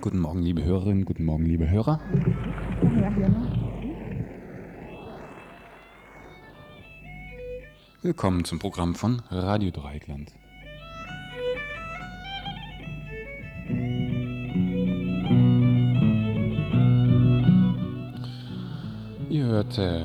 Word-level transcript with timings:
Guten 0.00 0.18
Morgen, 0.18 0.42
liebe 0.42 0.64
Hörerinnen, 0.64 1.04
guten 1.04 1.24
Morgen, 1.24 1.46
liebe 1.46 1.70
Hörer. 1.70 2.00
Willkommen 8.02 8.44
zum 8.44 8.58
Programm 8.58 8.96
von 8.96 9.22
Radio 9.30 9.70
Dreieckland. 9.70 10.32
Ihr 19.30 19.46
hört 19.46 19.78
äh, 19.78 20.00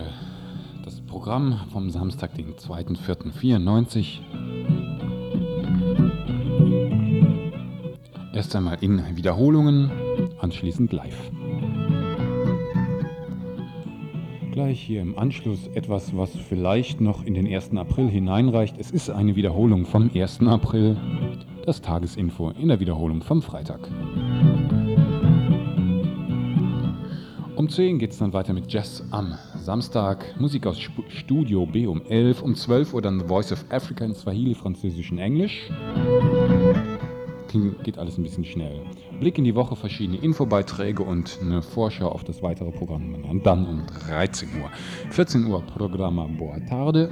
das 0.85 1.01
Programm 1.01 1.59
vom 1.71 1.89
Samstag, 1.89 2.35
den 2.35 2.53
2.4.94. 2.53 4.36
Erst 8.37 8.55
einmal 8.55 8.77
in 8.81 9.01
Wiederholungen, 9.17 9.89
anschließend 10.37 10.93
live. 10.93 11.31
Gleich 14.51 14.79
hier 14.79 15.01
im 15.01 15.17
Anschluss 15.17 15.65
etwas, 15.73 16.15
was 16.15 16.35
vielleicht 16.35 17.01
noch 17.01 17.25
in 17.25 17.33
den 17.33 17.51
1. 17.51 17.75
April 17.75 18.07
hineinreicht. 18.07 18.75
Es 18.77 18.91
ist 18.91 19.09
eine 19.09 19.35
Wiederholung 19.35 19.87
vom 19.87 20.11
1. 20.13 20.41
April, 20.41 20.97
das 21.65 21.81
Tagesinfo 21.81 22.51
in 22.51 22.67
der 22.67 22.79
Wiederholung 22.79 23.23
vom 23.23 23.41
Freitag. 23.41 23.79
Um 27.55 27.67
10 27.67 27.97
geht 27.97 28.11
es 28.11 28.19
dann 28.19 28.33
weiter 28.33 28.53
mit 28.53 28.71
Jazz 28.71 29.03
am 29.09 29.33
Samstag, 29.55 30.39
Musik 30.39 30.67
aus 30.67 30.79
Studio 31.07 31.65
B 31.65 31.87
um 31.87 32.03
11, 32.03 32.43
um 32.43 32.53
12 32.53 32.93
Uhr 32.93 33.01
dann 33.01 33.19
The 33.19 33.25
Voice 33.25 33.51
of 33.51 33.65
Africa 33.71 34.05
in 34.05 34.13
Swahili, 34.13 34.53
Französisch 34.53 35.11
und 35.11 35.17
Englisch. 35.17 35.71
Geht 37.83 37.97
alles 37.97 38.17
ein 38.17 38.23
bisschen 38.23 38.45
schnell. 38.45 38.81
Blick 39.19 39.37
in 39.37 39.43
die 39.43 39.55
Woche, 39.55 39.75
verschiedene 39.75 40.17
Infobeiträge 40.19 41.03
und 41.03 41.39
eine 41.41 41.61
Vorschau 41.61 42.09
auf 42.09 42.23
das 42.23 42.41
weitere 42.43 42.71
Programm. 42.71 43.15
Und 43.23 43.45
dann 43.45 43.65
um 43.65 43.85
13 44.07 44.49
Uhr. 44.61 44.69
14 45.11 45.45
Uhr 45.45 45.61
Programma 45.61 46.27
Boa 46.27 46.59
Tarde. 46.59 47.09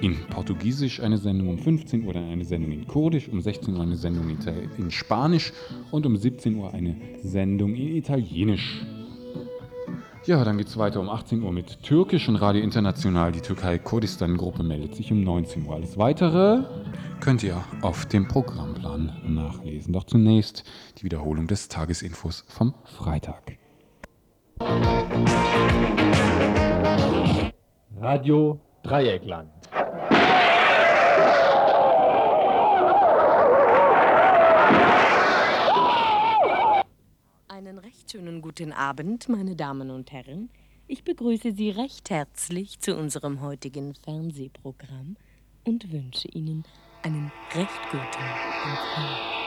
In 0.00 0.16
Portugiesisch 0.30 1.00
eine 1.00 1.18
Sendung 1.18 1.48
um 1.48 1.58
15 1.58 2.06
Uhr, 2.06 2.12
dann 2.12 2.30
eine 2.30 2.44
Sendung 2.44 2.70
in 2.70 2.86
Kurdisch, 2.86 3.28
um 3.28 3.40
16 3.40 3.74
Uhr 3.74 3.82
eine 3.82 3.96
Sendung 3.96 4.28
in 4.76 4.90
Spanisch 4.92 5.52
und 5.90 6.06
um 6.06 6.16
17 6.16 6.54
Uhr 6.54 6.72
eine 6.72 6.94
Sendung 7.22 7.74
in 7.74 7.96
Italienisch. 7.96 8.86
Ja, 10.28 10.44
dann 10.44 10.58
geht 10.58 10.66
es 10.66 10.76
weiter 10.76 11.00
um 11.00 11.08
18 11.08 11.42
Uhr 11.42 11.52
mit 11.52 11.82
Türkisch 11.82 12.28
und 12.28 12.36
Radio 12.36 12.62
International. 12.62 13.32
Die 13.32 13.40
Türkei-Kurdistan-Gruppe 13.40 14.62
meldet 14.62 14.94
sich 14.94 15.10
um 15.10 15.24
19 15.24 15.64
Uhr. 15.64 15.76
Alles 15.76 15.96
weitere 15.96 16.64
könnt 17.20 17.42
ihr 17.42 17.64
auf 17.80 18.04
dem 18.04 18.28
Programmplan 18.28 19.22
nachlesen. 19.26 19.94
Doch 19.94 20.04
zunächst 20.04 20.64
die 20.98 21.04
Wiederholung 21.04 21.46
des 21.46 21.68
Tagesinfos 21.68 22.44
vom 22.46 22.74
Freitag. 22.84 23.56
Radio 27.98 28.60
Dreieckland. 28.82 29.48
Einen 37.48 37.78
recht 37.78 38.12
schönen 38.12 38.42
guten 38.58 38.72
Abend, 38.72 39.28
meine 39.28 39.54
Damen 39.54 39.90
und 39.90 40.10
Herren. 40.10 40.50
Ich 40.88 41.04
begrüße 41.04 41.52
Sie 41.52 41.70
recht 41.70 42.10
herzlich 42.10 42.80
zu 42.80 42.96
unserem 42.96 43.40
heutigen 43.40 43.94
Fernsehprogramm 43.94 45.16
und 45.64 45.92
wünsche 45.92 46.26
Ihnen 46.26 46.64
einen 47.04 47.30
recht 47.54 47.80
guten 47.92 48.02
Empfang. 48.02 49.37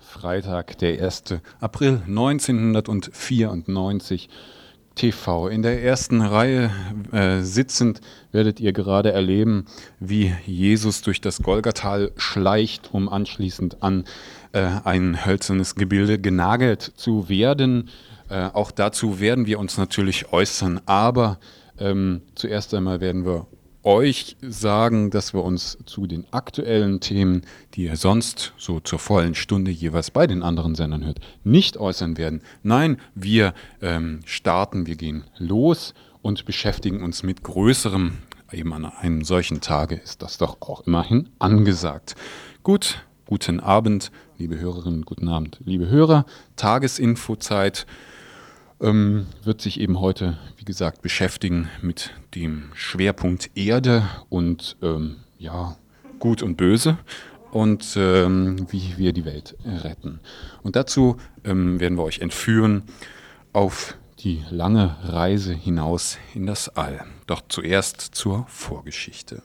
Freitag, 0.00 0.78
der 0.78 1.04
1. 1.04 1.24
April 1.60 2.00
1994. 2.06 4.30
TV. 4.94 5.48
In 5.48 5.60
der 5.60 5.82
ersten 5.82 6.22
Reihe 6.22 6.70
äh, 7.12 7.42
sitzend 7.42 8.00
werdet 8.32 8.58
ihr 8.58 8.72
gerade 8.72 9.12
erleben, 9.12 9.66
wie 10.00 10.32
Jesus 10.46 11.02
durch 11.02 11.20
das 11.20 11.42
Golgatal 11.42 12.10
schleicht, 12.16 12.94
um 12.94 13.10
anschließend 13.10 13.82
an 13.82 14.04
äh, 14.52 14.66
ein 14.84 15.26
hölzernes 15.26 15.74
Gebilde 15.74 16.18
genagelt 16.18 16.80
zu 16.96 17.28
werden. 17.28 17.90
Äh, 18.30 18.48
auch 18.54 18.70
dazu 18.70 19.20
werden 19.20 19.44
wir 19.44 19.58
uns 19.58 19.76
natürlich 19.76 20.32
äußern, 20.32 20.80
aber 20.86 21.38
ähm, 21.78 22.22
zuerst 22.34 22.72
einmal 22.72 23.02
werden 23.02 23.26
wir 23.26 23.46
euch 23.88 24.36
sagen, 24.42 25.08
dass 25.08 25.32
wir 25.32 25.42
uns 25.42 25.78
zu 25.86 26.06
den 26.06 26.26
aktuellen 26.30 27.00
Themen, 27.00 27.40
die 27.72 27.84
ihr 27.84 27.96
sonst 27.96 28.52
so 28.58 28.80
zur 28.80 28.98
vollen 28.98 29.34
Stunde 29.34 29.70
jeweils 29.70 30.10
bei 30.10 30.26
den 30.26 30.42
anderen 30.42 30.74
Sendern 30.74 31.06
hört, 31.06 31.20
nicht 31.42 31.78
äußern 31.78 32.18
werden. 32.18 32.42
Nein, 32.62 32.98
wir 33.14 33.54
ähm, 33.80 34.20
starten, 34.26 34.86
wir 34.86 34.96
gehen 34.96 35.24
los 35.38 35.94
und 36.20 36.44
beschäftigen 36.44 37.02
uns 37.02 37.22
mit 37.22 37.42
Größerem. 37.42 38.18
Eben 38.52 38.74
an 38.74 38.84
einem 38.84 39.24
solchen 39.24 39.62
Tage 39.62 39.94
ist 39.94 40.20
das 40.20 40.36
doch 40.36 40.60
auch 40.60 40.86
immerhin 40.86 41.30
angesagt. 41.38 42.14
Gut, 42.62 43.06
guten 43.24 43.58
Abend, 43.58 44.10
liebe 44.36 44.58
Hörerinnen, 44.58 45.06
guten 45.06 45.28
Abend, 45.28 45.60
liebe 45.64 45.88
Hörer. 45.88 46.26
Tagesinfozeit 46.56 47.86
ähm, 48.80 49.26
wird 49.42 49.60
sich 49.60 49.80
eben 49.80 50.00
heute, 50.00 50.38
wie 50.56 50.64
gesagt, 50.64 51.02
beschäftigen 51.02 51.68
mit 51.82 52.12
dem 52.34 52.70
Schwerpunkt 52.74 53.50
Erde 53.56 54.08
und 54.28 54.76
ähm, 54.82 55.16
ja, 55.38 55.76
Gut 56.18 56.42
und 56.42 56.56
Böse 56.56 56.98
und 57.50 57.96
ähm, 57.96 58.66
wie 58.70 58.94
wir 58.96 59.12
die 59.12 59.24
Welt 59.24 59.56
retten. 59.64 60.20
Und 60.62 60.76
dazu 60.76 61.16
ähm, 61.44 61.80
werden 61.80 61.96
wir 61.96 62.04
euch 62.04 62.20
entführen 62.20 62.82
auf 63.52 63.96
die 64.20 64.44
lange 64.50 64.96
Reise 65.04 65.54
hinaus 65.54 66.18
in 66.34 66.46
das 66.46 66.68
All. 66.68 67.04
Doch 67.26 67.42
zuerst 67.48 68.00
zur 68.00 68.46
Vorgeschichte. 68.48 69.42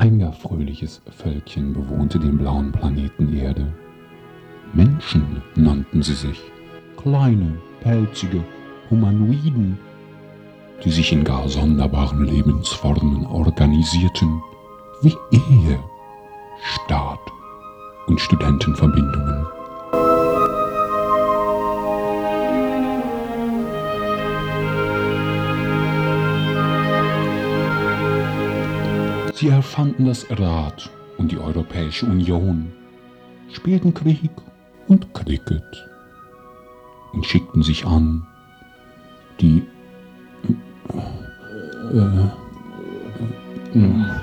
Ein 0.00 0.18
gar 0.18 0.32
fröhliches 0.32 1.02
Völkchen 1.10 1.74
bewohnte 1.74 2.18
den 2.18 2.38
blauen 2.38 2.72
Planeten 2.72 3.36
Erde. 3.36 3.70
Menschen 4.72 5.42
nannten 5.56 6.02
sie 6.02 6.14
sich. 6.14 6.40
Kleine, 6.96 7.58
pelzige 7.82 8.42
Humanoiden, 8.88 9.78
die 10.82 10.90
sich 10.90 11.12
in 11.12 11.22
gar 11.22 11.46
sonderbaren 11.50 12.24
Lebensformen 12.24 13.26
organisierten, 13.26 14.40
wie 15.02 15.14
Ehe, 15.32 15.78
Staat 16.62 17.20
und 18.06 18.18
Studentenverbindungen. 18.18 19.46
Sie 29.40 29.48
erfanden 29.48 30.04
das 30.04 30.26
Rad 30.28 30.90
und 31.16 31.32
die 31.32 31.38
Europäische 31.38 32.04
Union, 32.04 32.70
spielten 33.50 33.94
Krieg 33.94 34.30
und 34.86 35.14
Cricket 35.14 35.88
und 37.14 37.24
schickten 37.24 37.62
sich 37.62 37.86
an, 37.86 38.26
die 39.40 39.62
äh, 40.92 41.96
äh, 41.96 43.78
äh, 43.78 44.19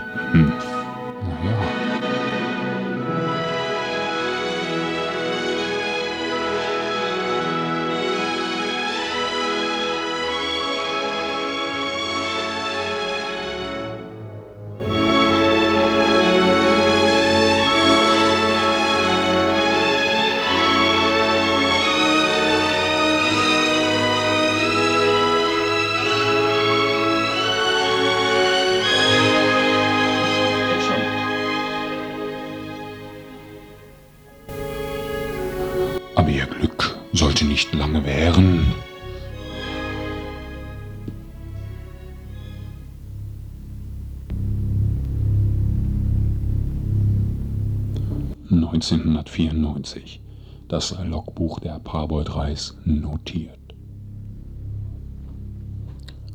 Reis 52.58 52.76
notiert. 52.86 53.60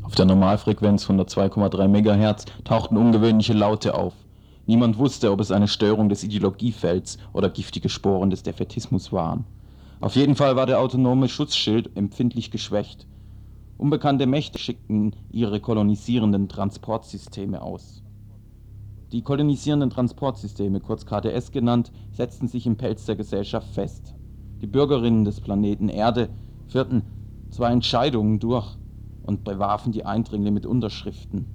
Auf 0.02 0.14
der 0.14 0.24
Normalfrequenz 0.24 1.02
von 1.02 1.20
102,3 1.20 1.88
MHz 1.88 2.44
tauchten 2.62 2.96
ungewöhnliche 2.96 3.54
Laute 3.54 3.96
auf. 3.96 4.14
Niemand 4.66 4.98
wusste, 4.98 5.32
ob 5.32 5.40
es 5.40 5.50
eine 5.50 5.66
Störung 5.66 6.08
des 6.08 6.22
Ideologiefelds 6.22 7.18
oder 7.32 7.50
giftige 7.50 7.88
Sporen 7.88 8.30
des 8.30 8.44
Defetismus 8.44 9.12
waren. 9.12 9.46
Auf 10.00 10.14
jeden 10.14 10.36
Fall 10.36 10.54
war 10.54 10.66
der 10.66 10.78
autonome 10.78 11.28
Schutzschild 11.28 11.96
empfindlich 11.96 12.52
geschwächt. 12.52 13.08
Unbekannte 13.76 14.26
Mächte 14.26 14.60
schickten 14.60 15.16
ihre 15.32 15.58
kolonisierenden 15.58 16.48
Transportsysteme 16.48 17.60
aus. 17.60 18.04
Die 19.10 19.22
kolonisierenden 19.22 19.90
Transportsysteme, 19.90 20.78
kurz 20.78 21.04
KTS 21.04 21.50
genannt, 21.50 21.90
setzten 22.12 22.46
sich 22.46 22.64
im 22.64 22.76
Pelz 22.76 23.06
der 23.06 23.16
Gesellschaft 23.16 23.66
fest. 23.74 24.14
Die 24.62 24.68
Bürgerinnen 24.68 25.24
des 25.24 25.40
Planeten 25.40 25.88
Erde 25.88 26.28
führten 26.68 27.02
zwar 27.50 27.72
Entscheidungen 27.72 28.38
durch 28.38 28.76
und 29.24 29.42
bewarfen 29.42 29.90
die 29.90 30.06
Eindringlinge 30.06 30.54
mit 30.54 30.66
Unterschriften, 30.66 31.46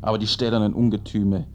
aber 0.00 0.16
die 0.16 0.26
stählernen 0.26 0.72
Ungetüme 0.72 1.46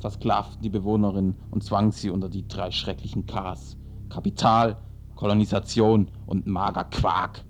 versklavten 0.00 0.60
die 0.62 0.70
Bewohnerinnen 0.70 1.36
und 1.52 1.62
zwangen 1.62 1.92
sie 1.92 2.10
unter 2.10 2.28
die 2.28 2.46
drei 2.46 2.72
schrecklichen 2.72 3.26
Ks: 3.26 3.76
Kapital, 4.08 4.76
Kolonisation 5.14 6.08
und 6.26 6.46
mager 6.46 6.84
Quark. 6.84 7.44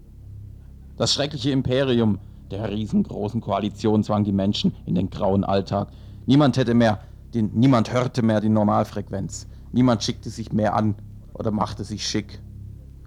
Das 0.99 1.15
schreckliche 1.15 1.51
Imperium 1.51 2.19
der 2.51 2.71
riesengroßen 2.71 3.41
Koalition 3.41 4.05
zwang 4.05 4.25
die 4.25 4.33
Menschen 4.33 4.75
in 4.85 4.95
den 4.95 5.09
grauen 5.09 5.43
Alltag. 5.43 5.89
Niemand 6.27 6.59
hätte 6.59 6.75
mehr, 6.75 7.01
den, 7.33 7.51
niemand 7.55 7.93
hörte 7.93 8.23
mehr 8.23 8.41
die 8.41 8.51
Normalfrequenz. 8.51 9.49
Niemand 9.73 10.03
schickte 10.03 10.31
sich 10.31 10.53
mehr 10.53 10.75
an 10.75 10.95
oder 11.39 11.51
machte 11.51 11.85
sich 11.85 12.07
schick. 12.07 12.41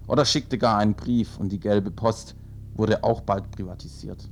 Oder 0.06 0.24
schickte 0.24 0.58
gar 0.58 0.78
einen 0.78 0.94
Brief 0.94 1.38
und 1.38 1.50
die 1.50 1.60
gelbe 1.60 1.90
Post 1.90 2.36
wurde 2.74 3.04
auch 3.04 3.20
bald 3.20 3.50
privatisiert. 3.50 4.28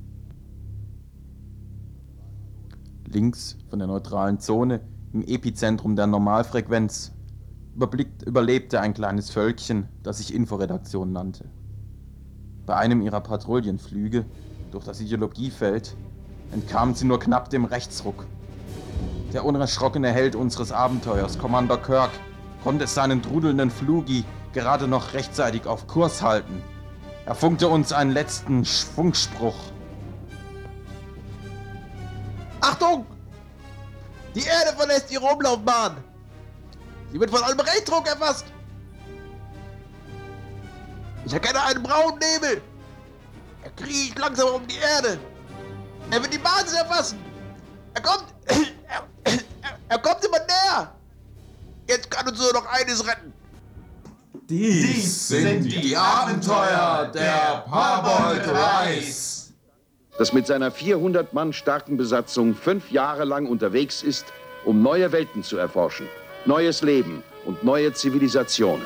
Links 3.07 3.57
von 3.69 3.79
der 3.79 3.87
neutralen 3.87 4.39
Zone 4.39 4.81
im 5.13 5.23
Epizentrum 5.23 5.95
der 5.95 6.07
Normalfrequenz 6.07 7.11
überlebte 8.25 8.81
ein 8.81 8.93
kleines 8.93 9.29
Völkchen, 9.29 9.87
das 10.03 10.17
sich 10.17 10.33
Inforedaktion 10.33 11.11
nannte. 11.11 11.45
Bei 12.65 12.75
einem 12.75 13.01
ihrer 13.01 13.21
Patrouillenflüge 13.21 14.25
durch 14.71 14.85
das 14.85 15.01
Ideologiefeld 15.01 15.95
entkamen 16.51 16.93
sie 16.93 17.05
nur 17.05 17.19
knapp 17.19 17.49
dem 17.49 17.65
Rechtsruck. 17.65 18.27
Der 19.33 19.45
unerschrockene 19.45 20.09
Held 20.09 20.35
unseres 20.35 20.71
Abenteuers, 20.71 21.39
Commander 21.39 21.77
Kirk, 21.77 22.11
konnte 22.63 22.87
seinen 22.87 23.21
trudelnden 23.21 23.71
Flugi 23.71 24.25
gerade 24.53 24.87
noch 24.87 25.13
rechtzeitig 25.13 25.65
auf 25.65 25.87
Kurs 25.87 26.21
halten. 26.21 26.63
Er 27.25 27.35
funkte 27.35 27.67
uns 27.67 27.93
einen 27.93 28.11
letzten 28.11 28.65
Funkspruch. 28.65 29.55
Achtung! 32.61 33.05
Die 34.35 34.43
Erde 34.43 34.75
verlässt 34.77 35.11
ihre 35.11 35.25
Umlaufbahn! 35.25 35.97
Sie 37.11 37.19
wird 37.19 37.31
von 37.31 37.43
einem 37.43 37.59
Rechtsruck 37.59 38.07
erfasst. 38.07 38.45
Ich 41.25 41.33
erkenne 41.33 41.61
einen 41.63 41.83
braunen 41.83 42.19
Nebel. 42.19 42.61
Er 43.63 43.71
kriecht 43.71 44.17
langsam 44.17 44.49
um 44.55 44.67
die 44.67 44.77
Erde. 44.77 45.19
Er 46.11 46.21
wird 46.21 46.33
die 46.33 46.37
Basis 46.37 46.73
erfassen. 46.73 47.19
Er 47.93 48.01
kommt. 48.01 48.25
Er, 49.25 49.33
er, 49.33 49.39
er 49.89 49.99
kommt 49.99 50.25
immer 50.25 50.39
näher. 50.39 50.95
Jetzt 51.89 52.11
kann 52.11 52.27
uns 52.27 52.39
nur 52.39 52.53
noch 52.53 52.67
eines 52.67 53.03
retten. 53.07 53.33
Dies 54.47 55.27
sind 55.27 55.63
die 55.63 55.97
Abenteuer 55.97 57.09
der 57.11 57.65
Parbold 57.67 58.47
Reis. 58.47 59.51
das 60.19 60.31
mit 60.31 60.45
seiner 60.45 60.69
400 60.69 61.33
Mann 61.33 61.51
starken 61.51 61.97
Besatzung 61.97 62.53
fünf 62.53 62.91
Jahre 62.91 63.25
lang 63.25 63.47
unterwegs 63.47 64.03
ist, 64.03 64.25
um 64.65 64.83
neue 64.83 65.11
Welten 65.11 65.41
zu 65.41 65.57
erforschen, 65.57 66.07
neues 66.45 66.83
Leben 66.83 67.23
und 67.45 67.63
neue 67.63 67.91
Zivilisationen. 67.93 68.85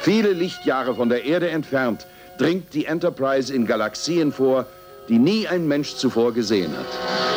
Viele 0.00 0.34
Lichtjahre 0.34 0.94
von 0.94 1.08
der 1.08 1.24
Erde 1.24 1.50
entfernt 1.50 2.06
dringt 2.38 2.72
die 2.72 2.84
Enterprise 2.84 3.52
in 3.52 3.66
Galaxien 3.66 4.30
vor, 4.30 4.66
die 5.08 5.18
nie 5.18 5.48
ein 5.48 5.66
Mensch 5.66 5.96
zuvor 5.96 6.32
gesehen 6.32 6.72
hat. 6.78 7.27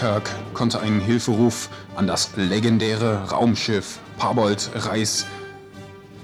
Kirk 0.00 0.30
konnte 0.54 0.80
einen 0.80 0.98
Hilferuf 0.98 1.68
an 1.94 2.06
das 2.06 2.30
legendäre 2.34 3.28
Raumschiff 3.30 3.98
Parbold 4.16 4.70
Reis 4.74 5.26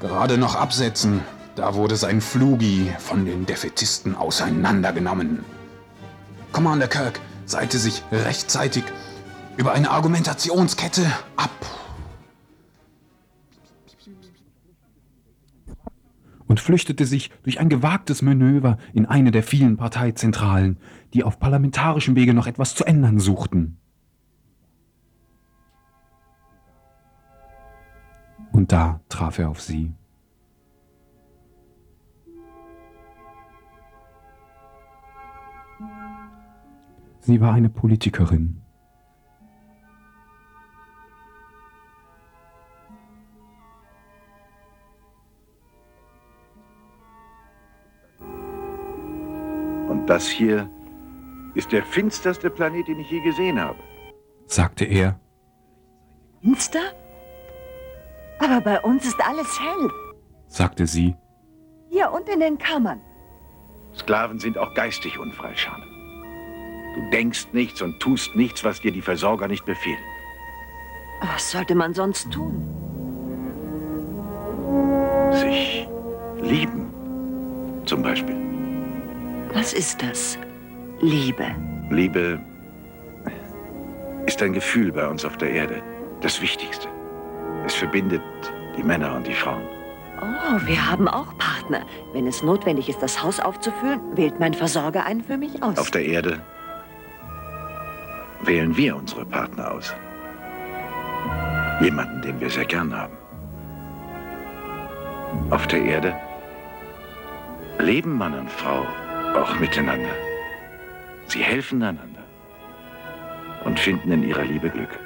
gerade 0.00 0.38
noch 0.38 0.54
absetzen. 0.54 1.20
Da 1.56 1.74
wurde 1.74 1.96
sein 1.96 2.22
Flugi 2.22 2.90
von 2.98 3.26
den 3.26 3.44
Defetisten 3.44 4.16
auseinandergenommen. 4.16 5.44
Commander 6.52 6.88
Kirk 6.88 7.20
seite 7.44 7.76
sich 7.76 8.02
rechtzeitig 8.10 8.84
über 9.58 9.72
eine 9.72 9.90
Argumentationskette 9.90 11.04
ab. 11.36 11.50
und 16.48 16.60
flüchtete 16.60 17.04
sich 17.04 17.30
durch 17.42 17.60
ein 17.60 17.68
gewagtes 17.68 18.22
Manöver 18.22 18.78
in 18.92 19.06
eine 19.06 19.30
der 19.30 19.42
vielen 19.42 19.76
Parteizentralen, 19.76 20.78
die 21.16 21.24
auf 21.24 21.38
parlamentarischem 21.38 22.14
Wege 22.14 22.34
noch 22.34 22.46
etwas 22.46 22.74
zu 22.74 22.84
ändern 22.84 23.18
suchten. 23.18 23.78
Und 28.52 28.70
da 28.70 29.00
traf 29.08 29.38
er 29.38 29.48
auf 29.48 29.62
sie. 29.62 29.94
Sie 37.20 37.40
war 37.40 37.54
eine 37.54 37.70
Politikerin. 37.70 38.60
Und 49.88 50.06
das 50.08 50.28
hier 50.28 50.70
ist 51.56 51.72
der 51.72 51.82
finsterste 51.82 52.50
Planet, 52.50 52.86
den 52.86 53.00
ich 53.00 53.10
je 53.10 53.20
gesehen 53.20 53.60
habe. 53.60 53.78
sagte 54.46 54.84
er. 54.84 55.18
Finster? 56.42 56.92
Aber 58.38 58.60
bei 58.60 58.80
uns 58.82 59.06
ist 59.06 59.18
alles 59.26 59.58
hell. 59.58 59.90
sagte 60.46 60.86
sie. 60.86 61.16
Hier 61.88 62.12
und 62.12 62.28
in 62.28 62.40
den 62.40 62.58
Kammern. 62.58 63.00
Sklaven 63.96 64.38
sind 64.38 64.58
auch 64.58 64.74
geistig 64.74 65.18
unfrei, 65.18 65.54
Schane. 65.56 65.86
Du 66.94 67.10
denkst 67.10 67.48
nichts 67.52 67.80
und 67.80 67.98
tust 68.00 68.36
nichts, 68.36 68.62
was 68.62 68.80
dir 68.80 68.92
die 68.92 69.02
Versorger 69.02 69.48
nicht 69.48 69.64
befehlen. 69.64 70.04
Was 71.22 71.50
sollte 71.50 71.74
man 71.74 71.94
sonst 71.94 72.30
tun? 72.30 72.62
Sich 75.32 75.88
lieben, 76.40 76.92
zum 77.86 78.02
Beispiel. 78.02 78.36
Was 79.54 79.72
ist 79.72 80.02
das? 80.02 80.38
Liebe. 81.00 81.54
Liebe 81.90 82.40
ist 84.26 84.42
ein 84.42 84.52
Gefühl 84.52 84.92
bei 84.92 85.06
uns 85.06 85.24
auf 85.24 85.36
der 85.36 85.50
Erde. 85.50 85.82
Das 86.20 86.40
Wichtigste. 86.40 86.88
Es 87.64 87.74
verbindet 87.74 88.22
die 88.76 88.82
Männer 88.82 89.14
und 89.14 89.26
die 89.26 89.34
Frauen. 89.34 89.62
Oh, 90.20 90.66
wir 90.66 90.90
haben 90.90 91.06
auch 91.08 91.36
Partner. 91.36 91.84
Wenn 92.14 92.26
es 92.26 92.42
notwendig 92.42 92.88
ist, 92.88 93.02
das 93.02 93.22
Haus 93.22 93.38
aufzufüllen, 93.38 94.00
wählt 94.16 94.40
mein 94.40 94.54
Versorger 94.54 95.04
einen 95.04 95.22
für 95.22 95.36
mich 95.36 95.62
aus. 95.62 95.78
Auf 95.78 95.90
der 95.90 96.04
Erde 96.04 96.40
wählen 98.42 98.74
wir 98.76 98.96
unsere 98.96 99.26
Partner 99.26 99.72
aus. 99.72 99.94
Jemanden, 101.80 102.22
den 102.22 102.40
wir 102.40 102.48
sehr 102.48 102.64
gern 102.64 102.96
haben. 102.96 103.16
Auf 105.50 105.66
der 105.66 105.82
Erde 105.82 106.14
leben 107.78 108.16
Mann 108.16 108.32
und 108.32 108.50
Frau 108.50 108.86
auch 109.34 109.58
miteinander. 109.60 110.08
Sie 111.28 111.42
helfen 111.42 111.82
einander 111.82 112.24
und 113.64 113.78
finden 113.80 114.12
in 114.12 114.22
ihrer 114.22 114.44
Liebe 114.44 114.70
Glück. 114.70 114.98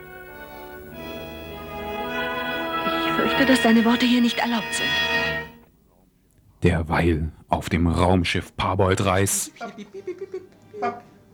Ich 3.07 3.13
fürchte, 3.13 3.47
dass 3.47 3.63
deine 3.63 3.85
Worte 3.85 4.07
hier 4.07 4.21
nicht 4.21 4.39
erlaubt 4.39 4.73
sind. 4.73 4.89
Derweil 6.63 7.33
auf 7.49 7.69
dem 7.71 7.87
Raumschiff 7.87 8.55
Parbold 8.57 9.05
Reis. 9.05 9.51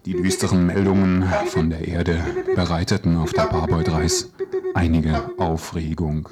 Die 0.04 0.12
düsteren 0.12 0.66
Meldungen 0.66 1.24
von 1.46 1.68
der 1.68 1.88
Erde 1.88 2.24
bereiteten 2.54 3.16
auf 3.16 3.32
der 3.32 3.46
Parbold 3.46 3.90
Reis 3.90 4.32
einige 4.74 5.30
Aufregung. 5.38 6.28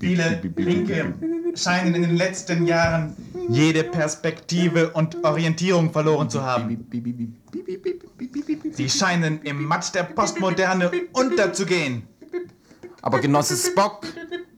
Viele 0.00 0.40
Linke 0.56 1.14
scheinen 1.54 1.94
in 1.94 2.02
den 2.02 2.16
letzten 2.16 2.66
Jahren 2.66 3.16
jede 3.48 3.84
Perspektive 3.84 4.90
und 4.90 5.24
Orientierung 5.24 5.92
verloren 5.92 6.30
zu 6.30 6.42
haben. 6.42 6.86
Sie 8.72 8.88
scheinen 8.88 9.42
im 9.42 9.64
Matsch 9.64 9.92
der 9.92 10.04
Postmoderne 10.04 10.90
unterzugehen. 11.12 12.04
Aber 13.02 13.18
Genosse 13.20 13.56
Spock, 13.56 14.06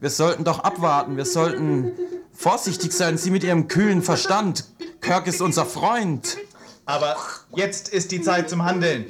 wir 0.01 0.11
sollten 0.11 0.45
doch 0.45 0.61
abwarten. 0.61 1.17
Wir 1.17 1.25
sollten 1.25 1.93
vorsichtig 2.33 2.93
sein. 2.93 3.17
Sie 3.17 3.31
mit 3.31 3.43
Ihrem 3.43 3.69
kühlen 3.69 4.03
Verstand. 4.03 4.67
Kirk 5.01 5.27
ist 5.27 5.41
unser 5.41 5.65
Freund. 5.65 6.37
Aber 6.85 7.17
jetzt 7.57 7.89
ist 7.89 8.13
die 8.13 8.21
Zeit 8.21 8.51
zum 8.51 8.65
Handeln. 8.65 9.07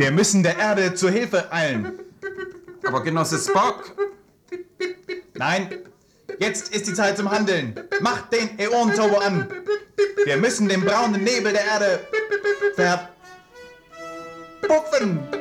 Wir 0.00 0.10
müssen 0.10 0.42
der 0.42 0.56
Erde 0.56 0.94
zur 0.94 1.10
Hilfe 1.10 1.52
eilen. 1.52 1.98
Aber 2.86 3.02
Genosse 3.02 3.38
Spock, 3.38 3.94
Nein, 5.34 5.68
jetzt 6.38 6.74
ist 6.74 6.86
die 6.86 6.94
Zeit 6.94 7.18
zum 7.18 7.30
Handeln. 7.30 7.78
Macht 8.00 8.32
den 8.32 8.58
Äon-Turbo 8.58 9.18
an. 9.18 9.46
Wir 10.24 10.38
müssen 10.38 10.70
den 10.70 10.80
braunen 10.82 11.22
Nebel 11.22 11.52
der 11.52 11.66
Erde 11.66 12.00
verpuffen. 14.62 15.39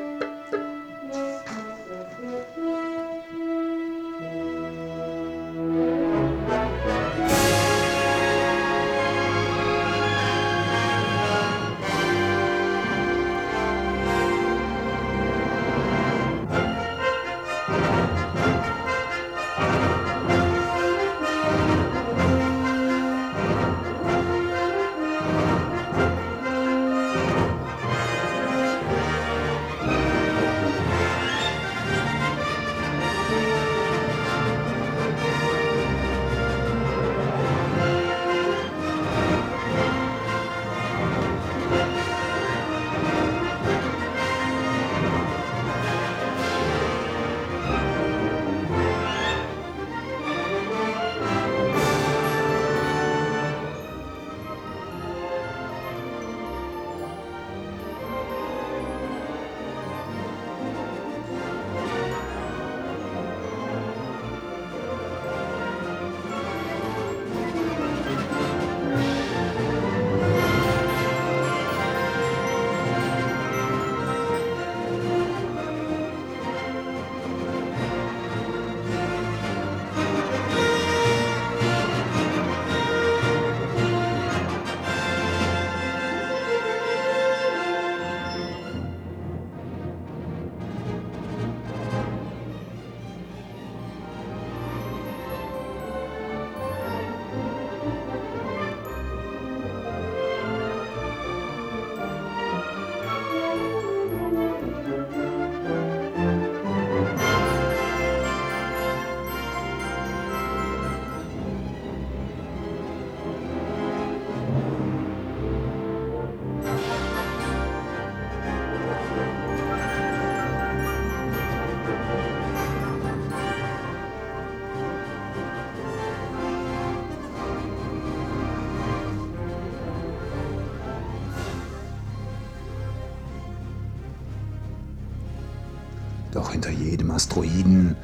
Doch 136.49 136.53
hinter 136.53 136.71
jedem 136.71 137.12
Asteroiden 137.12 137.95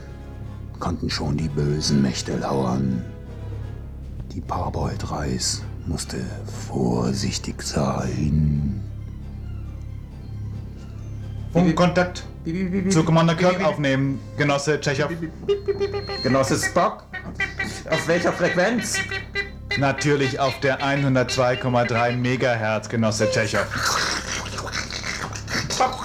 konnten 0.79 1.10
schon 1.10 1.36
die 1.36 1.47
bösen 1.47 2.03
Mächte 2.03 2.38
lauern. 2.38 3.03
Die 4.34 4.41
Parbold-Reis 4.41 5.63
musste 5.88 6.17
vorsichtig 6.67 7.63
sein. 7.63 8.84
Funkkontakt 11.53 12.23
zu 12.91 13.03
Commander 13.03 13.34
Kirk 13.34 13.63
aufnehmen, 13.65 14.19
Genosse 14.38 14.79
Tschechow. 14.79 15.10
Genosse 16.21 16.60
Spock? 16.60 17.03
Auf 17.89 18.08
welcher 18.08 18.31
Frequenz? 18.31 18.99
Natürlich 19.79 20.39
auf 20.39 20.60
der 20.60 20.81
102,3 20.81 22.15
Megahertz, 22.15 22.89
Genosse 22.89 23.27
Tschechow. 23.31 23.65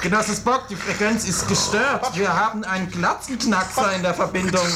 Spock, 0.01 0.03
Genosse 0.03 0.35
Spock, 0.35 0.69
die 0.69 0.77
Frequenz 0.77 1.27
ist 1.27 1.47
gestört. 1.47 2.17
Wir 2.17 2.33
haben 2.33 2.65
einen 2.65 2.91
Glatzenknackser 2.91 3.93
in 3.95 4.03
der 4.03 4.15
Verbindung. 4.15 4.67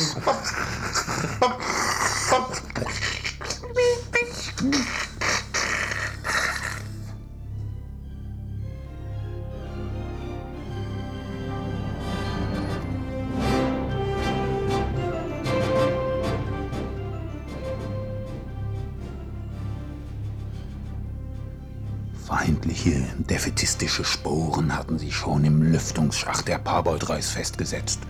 Sporen 24.14 24.74
hatten 24.76 24.98
sich 24.98 25.14
schon 25.14 25.44
im 25.44 25.60
Lüftungsschacht 25.62 26.46
der 26.46 26.58
Parbold-Reis 26.58 27.30
festgesetzt. 27.30 28.00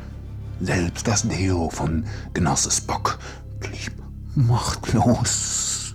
Selbst 0.61 1.09
das 1.09 1.27
Deo 1.27 1.71
von 1.71 2.05
Genosse 2.35 2.71
Spock 2.71 3.19
blieb 3.59 3.93
machtlos. 4.35 5.95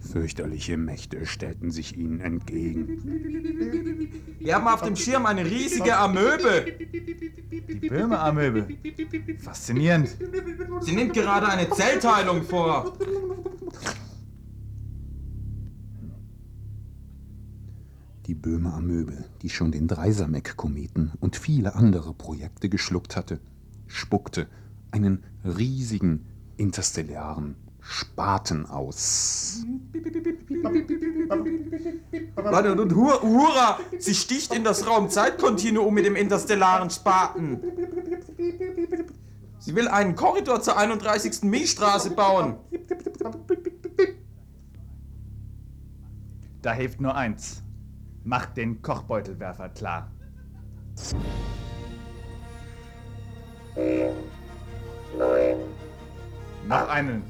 Fürchterliche 0.00 0.76
Mächte 0.76 1.24
stellten 1.24 1.70
sich 1.70 1.96
ihnen 1.96 2.20
entgegen. 2.20 2.88
Wir 4.40 4.56
haben 4.56 4.66
auf 4.66 4.82
dem 4.82 4.96
Schirm 4.96 5.24
eine 5.26 5.44
riesige 5.44 5.96
Amöbe. 5.96 6.66
Die 7.68 7.88
Böhme-Amöbe. 7.88 8.66
Faszinierend. 9.38 10.16
Sie 10.80 10.96
nimmt 10.96 11.12
gerade 11.12 11.48
eine 11.48 11.70
Zellteilung 11.70 12.42
vor. 12.42 12.94
Die 18.28 18.34
Böhme 18.34 18.74
Amöbe, 18.74 19.24
die 19.40 19.48
schon 19.48 19.72
den 19.72 19.88
Dreisamek-Kometen 19.88 21.12
und 21.18 21.36
viele 21.36 21.74
andere 21.74 22.12
Projekte 22.12 22.68
geschluckt 22.68 23.16
hatte, 23.16 23.40
spuckte 23.86 24.48
einen 24.90 25.24
riesigen 25.46 26.26
interstellaren 26.58 27.56
Spaten 27.80 28.66
aus. 28.66 29.64
Warte, 32.34 32.78
und 32.78 32.94
Hur 32.94 33.22
Hurra! 33.22 33.80
Sie 33.98 34.14
sticht 34.14 34.54
in 34.54 34.62
das 34.62 34.86
Raum-Zeit-Kontinuum 34.86 35.94
mit 35.94 36.04
dem 36.04 36.14
interstellaren 36.14 36.90
Spaten. 36.90 37.62
Sie 39.58 39.74
will 39.74 39.88
einen 39.88 40.14
Korridor 40.16 40.60
zur 40.60 40.76
31. 40.76 41.44
Milchstraße 41.44 42.10
bauen. 42.10 42.56
Da 46.60 46.74
hilft 46.74 47.00
nur 47.00 47.14
eins. 47.14 47.62
Macht 48.28 48.58
den 48.58 48.82
Kochbeutelwerfer 48.82 49.70
klar. 49.70 50.10
Noch 56.66 56.88
einen. 56.90 57.24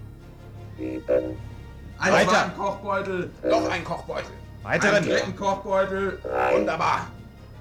Ein 1.98 2.12
Weiter. 2.12 2.46
Ein 2.46 2.56
Kochbeutel. 2.56 3.30
Noch 3.48 3.70
ein 3.70 3.84
Kochbeutel. 3.84 4.26
Einen 4.64 4.82
Weiteren. 4.82 5.04
dritten 5.04 5.36
Kochbeutel. 5.36 6.18
Wunderbar. 6.52 7.06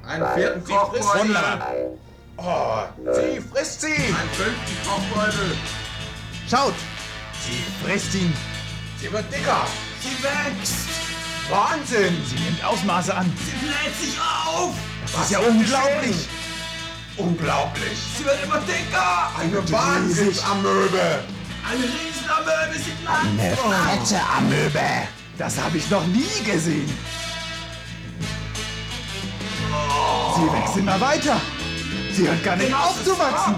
Einen 0.03 0.27
vierten 0.33 0.65
Sie 0.65 0.73
frisst 0.73 1.03
Kochbeutel. 1.03 1.27
Wunderbar. 1.27 1.67
Oh, 2.37 3.11
sie 3.13 3.39
frisst 3.39 3.81
sie. 3.81 3.93
Einen 3.93 4.29
fünften 4.31 4.89
Kochbeutel. 4.89 5.55
Schaut! 6.47 6.73
Sie 7.41 7.85
frisst 7.85 8.15
ihn. 8.15 8.33
Sie 8.97 9.11
wird 9.11 9.31
dicker. 9.31 9.67
Sie 10.01 10.23
wächst. 10.23 11.06
Wahnsinn! 11.49 12.15
Sie 12.25 12.35
nimmt 12.35 12.63
Ausmaße 12.63 13.15
an. 13.15 13.31
Sie 13.45 13.65
bläht 13.65 13.95
sich 13.99 14.19
auf. 14.19 14.73
Das 15.13 15.23
ist 15.23 15.31
ja 15.31 15.39
unglaublich. 15.39 16.27
Unglaublich. 17.15 17.97
Sie 18.17 18.25
wird 18.25 18.43
immer 18.43 18.59
dicker. 18.59 19.31
Eine 19.39 19.71
Wahnsinnsamöbe. 19.71 21.23
Eine 21.69 21.83
Riesenamöbe. 21.83 22.79
Sie 22.83 22.91
bleibt. 23.01 23.25
Eine 23.25 24.05
fette 24.05 24.21
Amöbe! 24.37 25.07
Das 25.37 25.57
habe 25.59 25.77
ich 25.77 25.89
noch 25.89 26.05
nie 26.07 26.43
gesehen. 26.43 26.91
Sie 30.35 30.53
wächst 30.53 30.77
immer 30.77 30.99
weiter. 30.99 31.39
Sie 32.13 32.27
hört 32.27 32.43
gar 32.43 32.55
nicht 32.55 32.73
auf 32.73 33.03
zu 33.03 33.17
wachsen. 33.17 33.55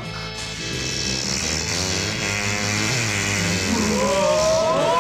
Mit 3.76 4.99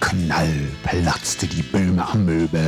Knall 0.00 0.68
platzte 0.82 1.46
die 1.46 1.62
Böhme 1.62 2.06
Amöbe. 2.08 2.58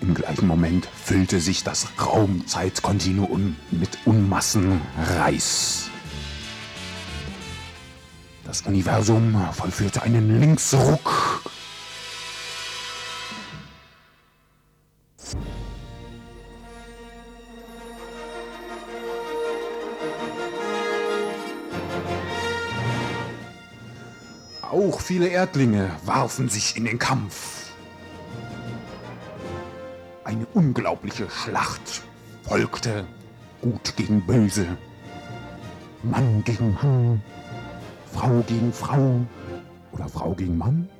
Im 0.00 0.14
gleichen 0.14 0.46
Moment 0.46 0.88
füllte 1.04 1.40
sich 1.40 1.64
das 1.64 1.88
Raumzeitkontinuum 2.00 3.56
mit 3.70 3.98
Unmassen 4.06 4.80
Reis. 5.18 5.90
Das 8.44 8.62
Universum 8.62 9.36
vollführte 9.52 10.02
einen 10.02 10.40
Linksruck. 10.40 11.27
Viele 25.08 25.28
Erdlinge 25.28 25.90
warfen 26.04 26.50
sich 26.50 26.76
in 26.76 26.84
den 26.84 26.98
Kampf. 26.98 27.70
Eine 30.22 30.44
unglaubliche 30.52 31.30
Schlacht 31.30 32.02
folgte. 32.42 33.06
Gut 33.62 33.96
gegen 33.96 34.26
Böse. 34.26 34.66
Mann 36.02 36.44
gegen 36.44 36.74
Mann. 36.74 37.22
Frau 38.12 38.44
gegen 38.46 38.70
Frau. 38.70 39.22
Oder 39.92 40.10
Frau 40.10 40.34
gegen 40.34 40.58
Mann. 40.58 40.90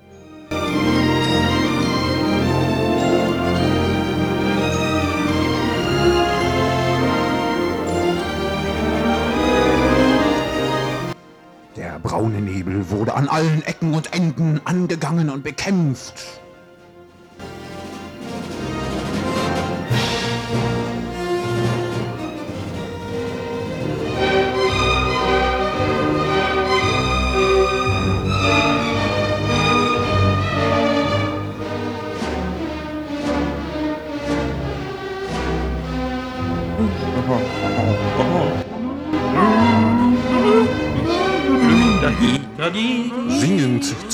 Braune 12.09 12.40
Nebel 12.40 12.88
wurde 12.88 13.12
an 13.12 13.29
allen 13.29 13.62
Ecken 13.64 13.92
und 13.92 14.14
Enden 14.14 14.62
angegangen 14.64 15.29
und 15.29 15.44
bekämpft. 15.44 16.40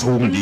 Singend 0.05 0.34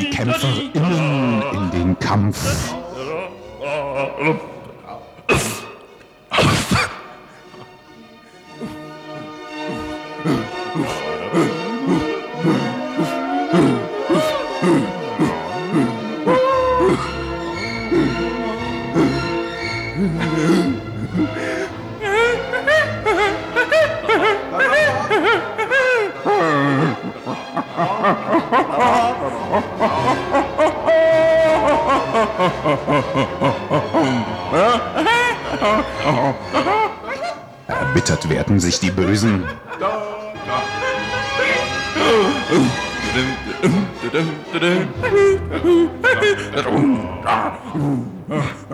Werden 38.53 38.61
sich 38.61 38.79
die 38.79 38.91
Bösen. 38.91 39.43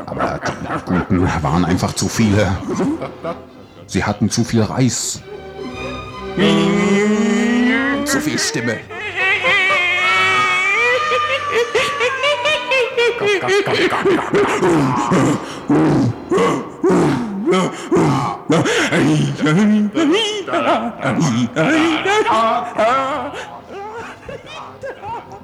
Aber 0.06 0.39
die 0.46 0.86
Guten 0.86 1.24
waren 1.42 1.63
einfach 1.63 1.94
zu 1.94 2.10
viele. 2.10 2.58
Sie 3.88 4.04
hatten 4.04 4.30
zu 4.30 4.44
viel 4.44 4.63
Reis. 4.63 5.22
Zu 8.04 8.20
viel 8.20 8.38
Stimme. 8.38 8.80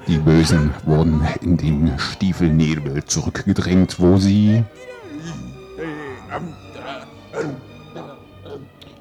Die 0.07 0.17
Bösen 0.17 0.71
wurden 0.85 1.27
in 1.41 1.57
den 1.57 1.97
Stiefelnebel 1.97 3.03
zurückgedrängt, 3.05 3.99
wo 3.99 4.17
sie 4.17 4.63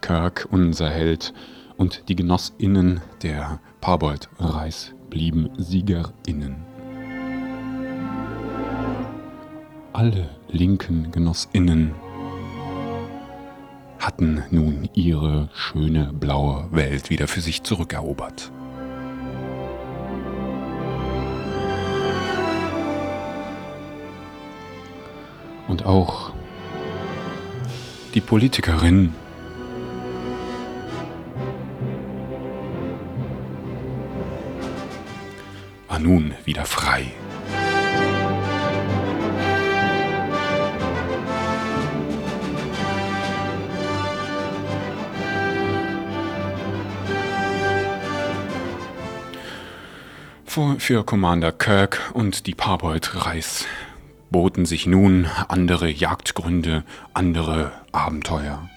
Kirk, 0.05 0.47
unser 0.51 0.91
Held, 0.91 1.33
und 1.79 2.11
die 2.11 2.15
GenossInnen 2.15 3.01
der 3.23 3.59
Parbold-Reis 3.81 4.93
blieben 5.09 5.49
SiegerInnen. 5.57 6.57
Alle 9.95 10.29
linken 10.49 11.11
GenossInnen 11.11 11.95
hatten 13.99 14.43
nun 14.51 14.91
ihre 14.93 15.49
schöne 15.55 16.13
blaue 16.13 16.69
Welt 16.71 17.09
wieder 17.09 17.27
für 17.27 17.41
sich 17.41 17.63
zurückerobert. 17.63 18.53
Und 25.67 25.87
auch 25.87 26.35
die 28.13 28.21
Politikerin 28.21 29.15
war 35.95 36.01
nun 36.01 36.35
wieder 36.45 36.65
frei. 36.65 37.07
Für, 50.79 51.05
Commander 51.05 51.53
Kirk 51.53 52.11
und 52.13 52.49
die 52.49 52.55
Parbold 52.55 53.25
Reis 53.25 53.67
boten 54.31 54.67
sich 54.67 54.87
nun 54.87 55.27
andere 55.47 55.89
Jagdgründe, 55.89 56.83
andere 57.13 57.71
Abenteuer. 57.93 58.69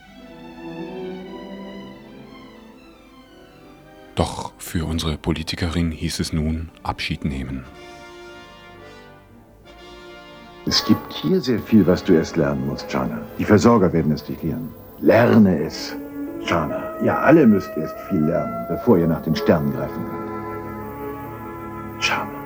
Doch 4.17 4.51
für 4.57 4.85
unsere 4.85 5.15
Politikerin 5.15 5.91
hieß 5.91 6.19
es 6.19 6.33
nun 6.33 6.69
Abschied 6.81 7.23
nehmen. 7.23 7.63
Es 10.65 10.83
gibt 10.83 11.13
hier 11.13 11.39
sehr 11.39 11.59
viel, 11.59 11.85
was 11.85 12.03
du 12.03 12.13
erst 12.13 12.35
lernen 12.35 12.65
musst, 12.65 12.91
Jana. 12.91 13.21
Die 13.37 13.45
Versorger 13.45 13.93
werden 13.93 14.11
es 14.11 14.23
dich 14.23 14.41
lehren. 14.41 14.69
Lerne 14.99 15.59
es, 15.59 15.95
Jana. 16.41 16.99
Ja, 17.03 17.19
alle 17.19 17.45
müsst 17.45 17.69
erst 17.77 17.95
viel 18.09 18.21
lernen, 18.21 18.65
bevor 18.67 18.97
ihr 18.97 19.07
nach 19.07 19.21
den 19.21 19.35
Sternen 19.35 19.71
greifen 19.71 20.03
könnt. 20.03 20.27
Jana. 22.03 22.36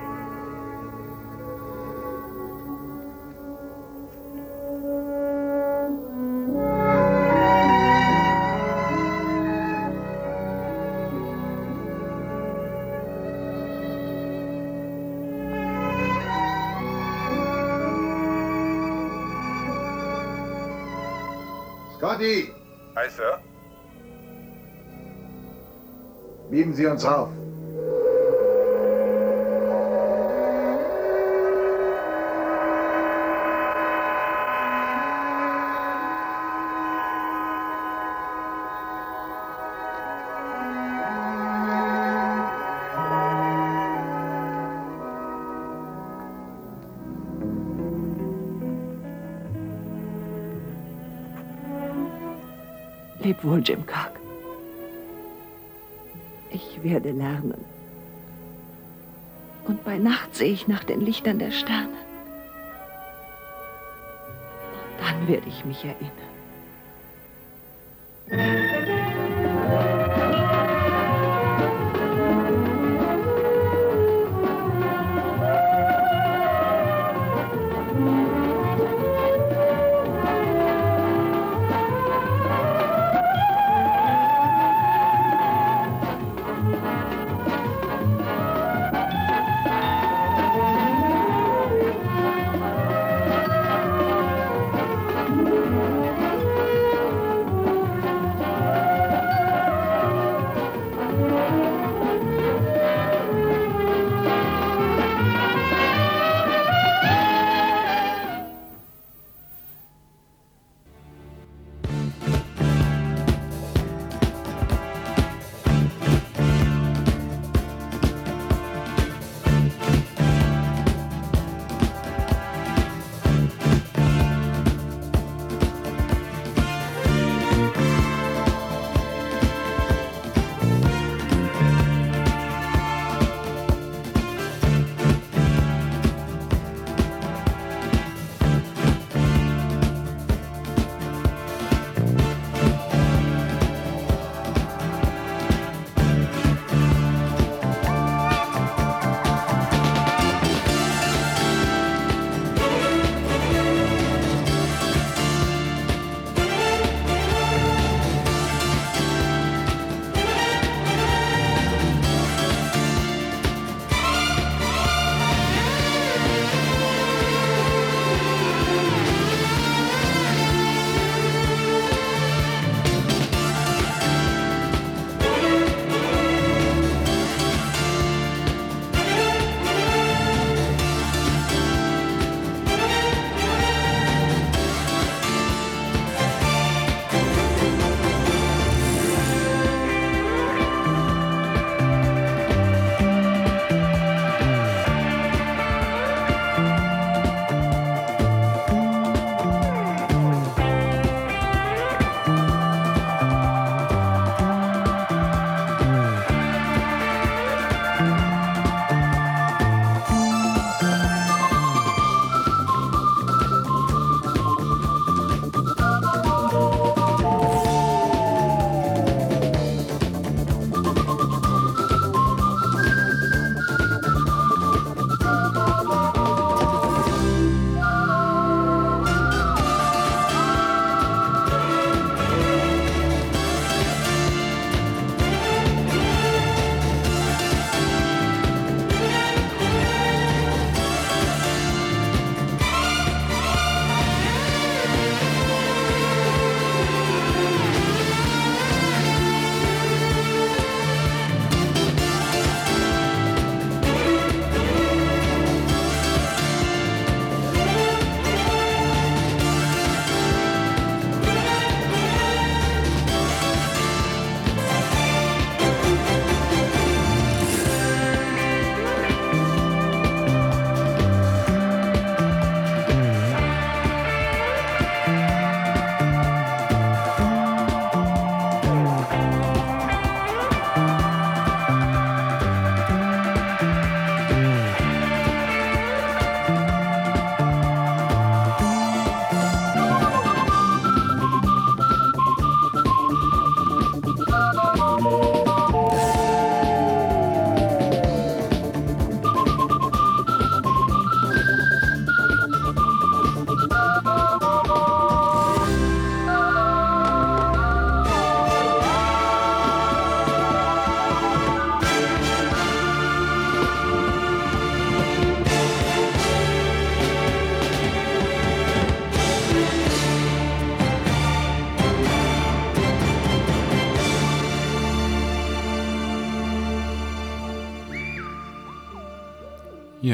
Bieben 26.52 26.74
Sie 26.74 26.86
uns 26.86 27.06
auf. 27.06 27.30
Leb 53.20 53.44
wohl, 53.44 53.62
Jim 53.64 53.86
Cock. 53.86 54.21
Werde 56.84 57.12
lernen. 57.12 57.66
Und 59.66 59.84
bei 59.84 59.98
Nacht 59.98 60.36
sehe 60.36 60.52
ich 60.52 60.68
nach 60.68 60.84
den 60.84 61.02
Lichtern 61.02 61.40
der 61.40 61.52
Sterne. 61.52 61.98
Dann 65.00 65.28
werde 65.28 65.48
ich 65.48 65.66
mich 65.66 65.84
erinnern. 65.84 66.12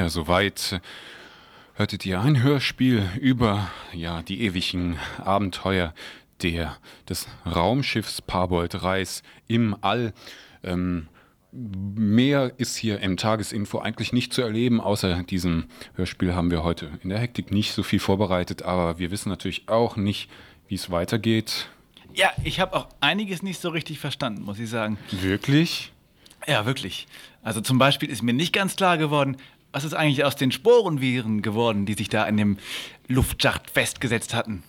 Soweit 0.10 0.82
hörtet 1.76 2.06
ihr 2.06 2.22
ein 2.22 2.41
Hörspiel 2.41 3.08
über 3.20 3.70
ja, 3.93 4.22
die 4.22 4.41
ewigen 4.41 4.98
Abenteuer 5.24 5.93
der, 6.41 6.78
des 7.08 7.28
Raumschiffs 7.46 8.22
Parbold 8.22 8.84
Reis 8.84 9.24
im 9.48 9.76
All. 9.82 10.13
Ähm, 10.63 11.08
mehr 11.52 12.54
ist 12.58 12.76
hier 12.76 13.00
im 13.00 13.17
Tagesinfo 13.17 13.80
eigentlich 13.80 14.13
nicht 14.13 14.34
zu 14.34 14.41
erleben. 14.41 14.80
Außer 14.82 15.24
diesem 15.24 15.65
Hörspiel 15.96 16.36
haben 16.36 16.52
wir 16.52 16.63
heute 16.63 16.91
in 17.04 17.10
der 17.10 17.20
Hektik 17.20 17.52
nicht 17.52 17.74
so 17.74 17.84
viel 17.84 18.00
vorbereitet, 18.00 18.63
aber 18.63 19.00
wir 19.00 19.12
wissen 19.12 19.30
natürlich 19.30 19.67
auch 19.67 19.96
nicht, 19.96 20.30
wie 20.67 20.76
es 20.76 20.89
weitergeht. 20.89 21.67
Ja, 22.13 22.32
ich 22.43 22.60
habe 22.60 22.76
auch 22.76 22.88
einiges 23.00 23.43
nicht 23.43 23.60
so 23.60 23.70
richtig 23.70 24.00
verstanden, 24.00 24.43
muss 24.43 24.60
ich 24.60 24.70
sagen. 24.70 24.98
Wirklich? 25.12 25.91
Ja, 26.48 26.65
wirklich. 26.65 27.08
Also 27.43 27.62
zum 27.62 27.78
Beispiel 27.78 28.10
ist 28.10 28.24
mir 28.24 28.34
nicht 28.34 28.54
ganz 28.54 28.76
klar 28.76 28.98
geworden, 28.98 29.38
was 29.78 29.84
ist 29.84 29.94
eigentlich 29.94 30.26
aus 30.26 30.36
den 30.36 30.52
Sporenviren 30.52 31.44
geworden, 31.44 31.86
die 31.86 31.94
sich 31.94 32.10
da 32.10 32.24
in 32.24 32.36
dem 32.36 32.58
Luftschacht 33.08 33.70
festgesetzt 33.70 34.34
hatten. 34.34 34.63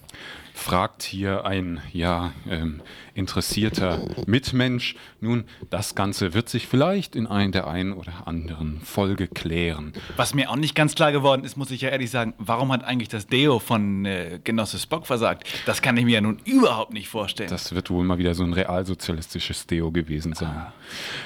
fragt 0.52 1.02
hier 1.02 1.46
ein 1.46 1.80
ja 1.94 2.32
ähm, 2.46 2.82
interessierter 3.14 4.02
Mitmensch. 4.26 4.96
Nun, 5.22 5.44
das 5.70 5.94
Ganze 5.94 6.34
wird 6.34 6.50
sich 6.50 6.66
vielleicht 6.66 7.16
in 7.16 7.26
ein, 7.26 7.52
der 7.52 7.68
einen 7.68 7.94
oder 7.94 8.26
anderen 8.26 8.82
Folge 8.82 9.28
klären. 9.28 9.94
Was 10.16 10.34
mir 10.34 10.50
auch 10.50 10.56
nicht 10.56 10.74
ganz 10.74 10.94
klar 10.94 11.10
geworden 11.10 11.42
ist, 11.42 11.56
muss 11.56 11.70
ich 11.70 11.80
ja 11.80 11.88
ehrlich 11.88 12.10
sagen, 12.10 12.34
warum 12.36 12.70
hat 12.70 12.84
eigentlich 12.84 13.08
das 13.08 13.26
Deo 13.26 13.60
von 13.60 14.04
äh, 14.04 14.40
Genosse 14.44 14.78
Spock 14.78 15.06
versagt? 15.06 15.48
Das 15.64 15.80
kann 15.80 15.96
ich 15.96 16.04
mir 16.04 16.16
ja 16.16 16.20
nun 16.20 16.38
überhaupt 16.44 16.92
nicht 16.92 17.08
vorstellen. 17.08 17.48
Das 17.48 17.74
wird 17.74 17.88
wohl 17.88 18.04
mal 18.04 18.18
wieder 18.18 18.34
so 18.34 18.44
ein 18.44 18.52
realsozialistisches 18.52 19.66
Deo 19.66 19.90
gewesen 19.90 20.34
sein. 20.34 20.66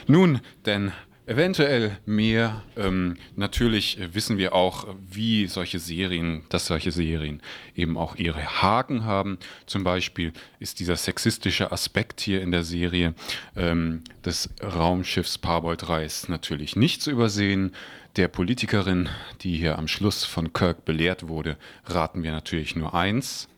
Nun, 0.07 0.41
denn 0.67 0.93
eventuell 1.27 1.99
mehr. 2.05 2.63
Ähm, 2.77 3.17
natürlich 3.37 3.99
wissen 4.13 4.39
wir 4.39 4.55
auch, 4.55 4.87
wie 5.11 5.47
solche 5.47 5.79
Serien, 5.79 6.45
dass 6.49 6.67
solche 6.67 6.93
Serien 6.93 7.41
eben 7.75 7.97
auch 7.97 8.17
ihre 8.17 8.63
Haken 8.63 9.05
haben. 9.05 9.39
Zum 9.67 9.85
Beispiel 9.85 10.33
ist 10.59 10.81
dieser 10.81 10.97
sexistische 10.97 11.73
Aspekt 11.73 12.21
hier 12.21 12.43
in 12.43 12.51
der 12.51 12.65
Serie 12.65 13.15
ähm, 13.57 14.03
des 14.25 14.51
Raumschiffs 14.63 15.39
Parbold 15.39 15.89
Reis 15.89 16.29
natürlich 16.29 16.77
nicht 16.77 17.03
zu 17.03 17.11
übersehen. 17.11 17.73
Der 18.17 18.29
Politikerin, 18.29 19.09
die 19.41 19.57
hier 19.57 19.79
am 19.79 19.89
Schluss 19.89 20.25
von 20.25 20.53
Kirk 20.53 20.85
belehrt 20.85 21.29
wurde, 21.29 21.57
raten 21.87 22.23
wir 22.23 22.33
natürlich 22.33 22.77
nur 22.77 22.95
eins. 22.95 23.49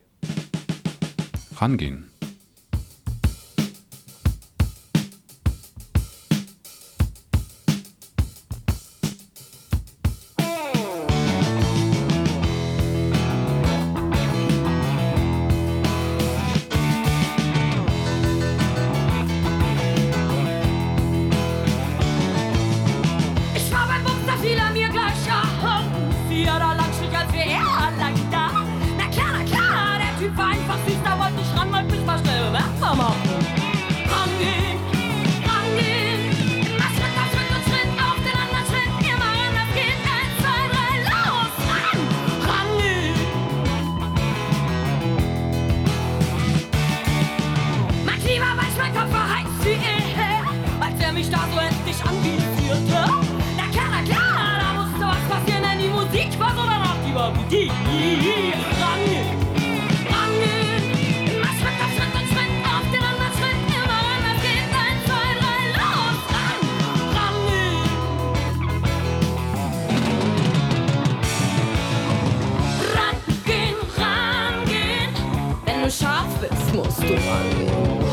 Rangehen. 1.57 2.14
Du 75.85 75.91
scharf 75.91 76.27
bist, 76.41 76.75
musst 76.75 77.03
du 77.03 77.13
rangehen. 77.13 78.04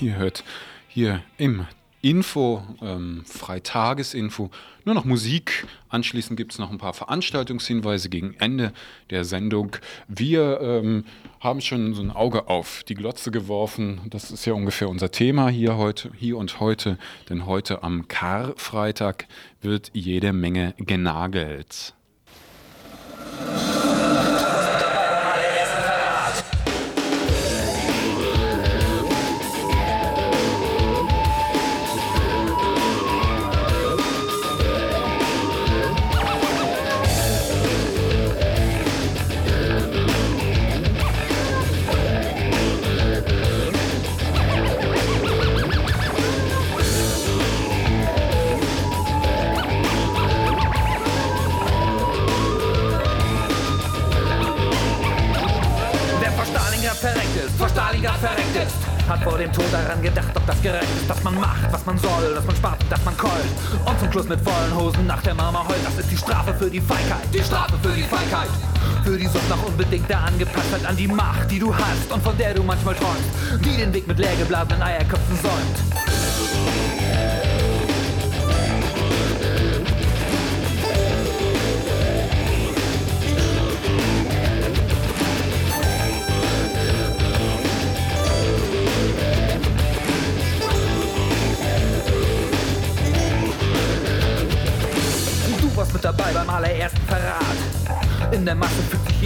Ihr 0.00 0.16
hört 0.16 0.44
hier 0.88 1.22
im 1.38 1.66
Info, 2.04 2.62
ähm, 2.82 3.22
Freitagesinfo, 3.24 4.50
nur 4.84 4.94
noch 4.94 5.06
Musik. 5.06 5.66
Anschließend 5.88 6.36
gibt 6.36 6.52
es 6.52 6.58
noch 6.58 6.70
ein 6.70 6.76
paar 6.76 6.92
Veranstaltungshinweise 6.92 8.10
gegen 8.10 8.34
Ende 8.34 8.74
der 9.08 9.24
Sendung. 9.24 9.78
Wir 10.06 10.60
ähm, 10.60 11.06
haben 11.40 11.62
schon 11.62 11.94
so 11.94 12.02
ein 12.02 12.10
Auge 12.10 12.48
auf 12.48 12.84
die 12.86 12.94
Glotze 12.94 13.30
geworfen. 13.30 14.02
Das 14.10 14.30
ist 14.30 14.44
ja 14.44 14.52
ungefähr 14.52 14.90
unser 14.90 15.12
Thema 15.12 15.48
hier 15.48 15.78
heute, 15.78 16.10
hier 16.14 16.36
und 16.36 16.60
heute, 16.60 16.98
denn 17.30 17.46
heute 17.46 17.82
am 17.82 18.06
Karfreitag 18.06 19.26
wird 19.62 19.90
jede 19.94 20.34
Menge 20.34 20.74
genagelt. 20.76 21.94
Hat 59.08 59.22
vor 59.22 59.38
dem 59.38 59.52
Tod 59.52 59.66
daran 59.72 60.00
gedacht, 60.02 60.30
ob 60.34 60.46
das 60.46 60.60
gerecht 60.62 60.88
ist, 60.96 61.08
dass 61.08 61.22
man 61.22 61.38
macht, 61.38 61.70
was 61.70 61.84
man 61.86 61.98
soll, 61.98 62.34
dass 62.34 62.44
man 62.44 62.56
spart 62.56 62.78
dass 62.88 63.04
man 63.04 63.16
keult. 63.16 63.32
Und 63.84 63.98
zum 64.00 64.12
Schluss 64.12 64.28
mit 64.28 64.40
vollen 64.40 64.74
Hosen 64.74 65.06
nach 65.06 65.22
der 65.22 65.34
Mama 65.34 65.64
heult. 65.68 65.84
Das 65.84 65.98
ist 65.98 66.10
die 66.10 66.16
Strafe 66.16 66.54
für 66.54 66.70
die 66.70 66.80
Feigheit, 66.80 67.26
die 67.32 67.42
Strafe 67.42 67.74
für 67.82 67.92
die 67.92 68.02
Feigheit. 68.02 68.50
Für 69.04 69.18
die 69.18 69.26
Sucht 69.26 69.48
nach 69.48 69.62
unbedingter 69.62 70.18
Angepasstheit 70.18 70.86
an 70.86 70.96
die 70.96 71.08
Macht, 71.08 71.50
die 71.50 71.58
du 71.58 71.74
hast 71.74 72.12
und 72.12 72.22
von 72.22 72.36
der 72.38 72.54
du 72.54 72.62
manchmal 72.62 72.94
träumst, 72.94 73.64
die 73.64 73.76
den 73.76 73.92
Weg 73.92 74.06
mit 74.06 74.18
leergeblasenen 74.18 74.82
Eierköpfen 74.82 75.38
säumt. 75.42 77.13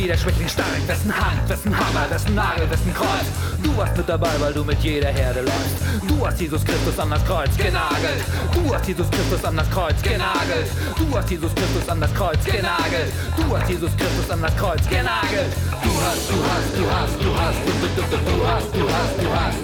Jeder 0.09 0.21
Schwächling 0.21 0.49
stark. 0.49 0.89
Wessen 0.89 1.13
Hand, 1.15 1.47
wessen 1.51 1.69
Hammer, 1.79 2.09
wessen 2.09 2.35
Nagel, 2.35 2.65
wessen 2.71 2.95
Kreuz. 2.95 3.29
Du 3.63 3.77
warst 3.77 3.95
mit 3.95 4.09
dabei, 4.09 4.31
weil 4.39 4.55
du 4.55 4.65
mit 4.65 4.79
jeder 4.81 5.09
Herde 5.09 5.43
läufst. 5.43 5.77
Du 6.09 6.27
hast 6.27 6.41
Jesus 6.41 6.65
Christus 6.65 6.99
an 6.99 7.11
das 7.11 7.23
Kreuz 7.27 7.55
genagelt. 7.59 8.25
Du 8.55 8.75
hast 8.75 8.89
Jesus 8.89 9.11
Christus 9.11 9.45
an 9.45 9.57
das 9.59 9.69
Kreuz 9.69 10.01
genagelt. 10.01 10.71
Du 10.97 11.15
hast 11.15 11.29
Jesus 11.29 11.55
Christus 11.55 11.89
an 11.91 12.01
das 12.01 12.15
Kreuz 12.15 12.43
genagelt. 12.43 13.13
Du 13.37 13.55
hast 13.55 13.69
Jesus 13.69 13.93
Christus 13.99 14.31
an 14.31 14.41
das 14.41 14.57
Kreuz 14.57 14.89
genagelt. 14.89 15.53
Du 15.85 15.93
hast, 16.01 16.25
du 16.33 16.39
hast, 16.41 16.73
du 16.73 16.85
hast, 16.89 17.17
du 17.21 17.31
hast, 17.37 17.61
du, 17.69 17.73
du, 17.77 18.01
du, 18.01 18.17
du, 18.17 18.49
hast, 18.49 18.73
du 18.73 18.89
hast, 18.89 19.13
du 19.21 19.29
hast. 19.29 19.61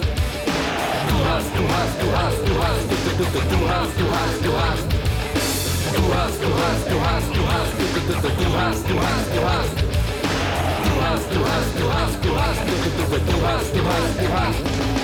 Du 1.08 1.16
hast, 1.24 1.50
du 1.56 1.64
hast, 1.72 1.96
du 2.04 2.08
hast, 2.20 2.40
du 2.44 2.54
hast, 2.60 2.84
du, 2.84 2.96
du, 3.16 3.24
du, 3.32 3.40
du 3.48 3.60
hast, 3.64 3.96
du 3.96 4.06
hast, 4.12 4.44
du 4.44 4.52
hast. 4.60 4.84
Du 5.88 6.04
hast, 6.12 6.36
du 6.36 6.50
hast, 6.52 6.84
du 6.84 7.00
hast, 7.00 7.32
du 7.32 7.40
hast, 7.48 7.72
du, 7.80 7.84
du, 7.96 8.12
du, 8.12 8.28
du, 8.28 8.44
du 8.44 8.58
hast, 8.60 8.84
du 8.84 9.00
hast, 9.00 9.28
du 9.32 9.40
hast. 9.48 9.93
Du 11.14 11.20
hast, 11.20 11.30
du 11.30 11.44
hast, 11.44 11.78
du 11.78 11.90
hast, 11.90 12.24
du 12.24 12.30
hast, 12.34 13.72
du, 13.72 13.78
du, 13.78 15.03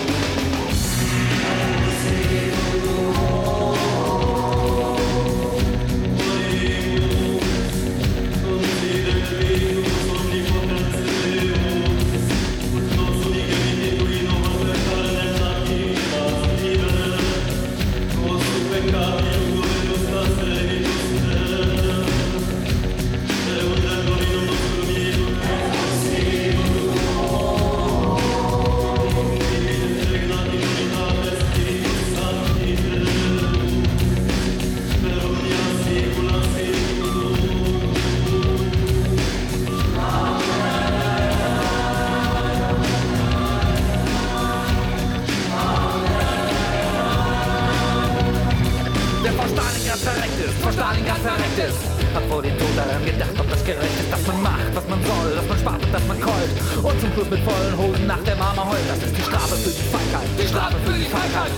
Verreckt 51.40 51.72
ist, 51.72 51.80
hat 52.14 52.24
vor 52.28 52.42
dem 52.42 52.56
Tod 52.58 52.68
daran 52.76 53.04
gedacht, 53.04 53.32
ob 53.38 53.48
das 53.48 53.64
gerecht 53.64 53.96
ist, 53.96 54.12
dass 54.12 54.26
man 54.26 54.42
macht, 54.42 54.68
was 54.74 54.86
man 54.88 55.00
soll, 55.04 55.34
dass 55.34 55.48
man 55.48 55.58
spart 55.58 55.82
und 55.82 55.92
dass 55.92 56.06
man 56.06 56.20
keult. 56.20 56.52
Und 56.82 57.00
zum 57.00 57.12
Schluss 57.14 57.30
mit 57.30 57.40
vollen 57.40 57.74
Hosen 57.78 58.06
nach 58.06 58.20
der 58.28 58.36
Mama 58.36 58.68
heult. 58.68 58.84
Das 58.88 59.00
ist 59.00 59.16
die 59.16 59.22
Strafe 59.22 59.56
für 59.56 59.72
die 59.72 59.88
Feigheit, 59.88 60.28
die 60.36 60.48
Strafe 60.48 60.76
für 60.84 60.92
die 60.92 61.08
Feigheit. 61.08 61.52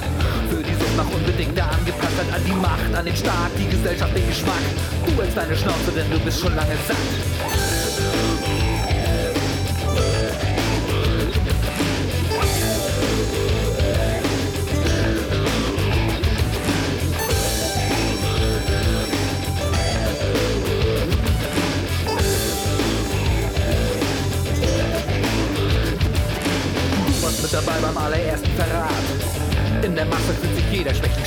Für 0.51 0.63
die 0.63 0.75
Sucht 0.79 0.97
nach 0.97 1.11
unbedingter 1.11 1.67
Angepasstheit 1.67 2.31
an 2.31 2.43
die 2.47 2.59
Macht, 2.63 2.91
an 2.95 3.05
den 3.05 3.17
Staat, 3.17 3.51
die 3.59 3.67
Gesellschaft, 3.67 4.15
den 4.15 4.29
Geschmack. 4.29 4.65
Du 5.07 5.11
hältst 5.19 5.37
deine 5.37 5.57
Schnauze, 5.57 5.91
denn 5.91 6.09
du 6.11 6.19
bist 6.21 6.39
schon 6.39 6.55
lange 6.55 6.77
satt. 6.87 7.32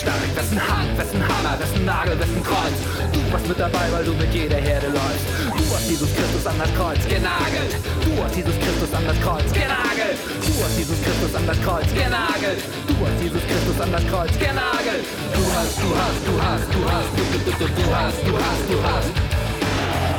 Jeder 0.06 0.14
Schwächling 0.14 0.26
stark. 0.26 0.36
Wessen 0.36 0.60
Hand, 0.60 0.98
wessen 0.98 1.22
Hammer, 1.22 1.60
wessen 1.60 1.86
Nagel, 1.86 2.20
wessen 2.20 2.44
Kreuz. 2.44 2.78
Du 3.14 3.20
warst 3.32 3.48
mit 3.48 3.60
dabei, 3.60 3.86
weil 3.92 4.04
du 4.06 4.14
mit 4.14 4.34
jeder 4.34 4.58
Herde 4.58 4.88
läufst. 4.88 5.26
Du 5.50 5.76
hast 5.76 5.90
Jesus 5.90 6.10
Christus 6.14 6.46
an 6.46 6.58
das 6.60 6.72
Kreuz 6.76 7.02
genagelt. 7.08 7.72
Du 8.04 8.12
hast 8.24 8.36
Jesus 8.36 8.56
Christus 8.60 8.94
an 8.94 9.04
das 9.08 9.20
Kreuz 9.22 9.50
genagelt. 9.54 10.18
Du 10.46 10.54
hast 10.62 10.78
Jesus 10.78 11.00
Christus 11.02 11.36
an 11.36 11.46
das 11.48 11.60
Kreuz 11.62 11.88
genagelt. 11.94 12.60
Du 12.88 12.96
hast 13.02 13.18
Jesus 13.22 13.44
Christus 13.50 13.78
an 13.82 13.92
das 13.92 14.06
Kreuz 14.08 14.34
genagelt. 14.38 15.04
Du 15.34 15.44
hast, 15.56 15.76
du 15.82 15.90
hast, 15.96 16.22
du 16.26 16.34
hast, 16.42 16.68
du 16.74 16.82
hast, 16.86 17.12
du, 17.16 17.24
du, 17.26 17.40
du, 17.40 17.52
du, 17.56 17.66
du 17.66 17.86
hast, 17.96 18.20
du 18.26 18.34
hast, 18.38 18.64
du 18.70 18.78
hast. 18.86 19.12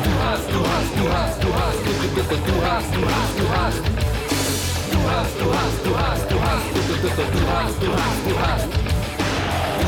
Du 0.06 0.12
hast, 0.22 0.46
du 0.50 0.60
hast, 0.66 0.92
du 0.96 1.04
hast, 1.12 1.36
du 1.42 1.50
hast, 1.54 1.80
du, 1.86 1.92
du, 1.96 2.08
du, 2.10 2.22
du, 2.26 2.36
du 2.36 2.56
hast, 2.66 2.90
du 2.94 3.02
hast, 3.06 3.34
du 3.38 3.46
hast. 3.54 3.82
Du 4.86 5.00
hast, 5.06 5.34
du 5.38 5.46
hast, 5.54 5.78
du 5.84 5.92
hast, 5.96 6.24
du 6.30 6.36
hast, 6.40 6.66
du, 6.74 6.80
du, 6.80 6.94
du, 6.96 7.08
du, 7.08 7.24
du 7.30 7.42
hast, 7.46 7.78
du 7.82 8.32
hast, 8.40 8.95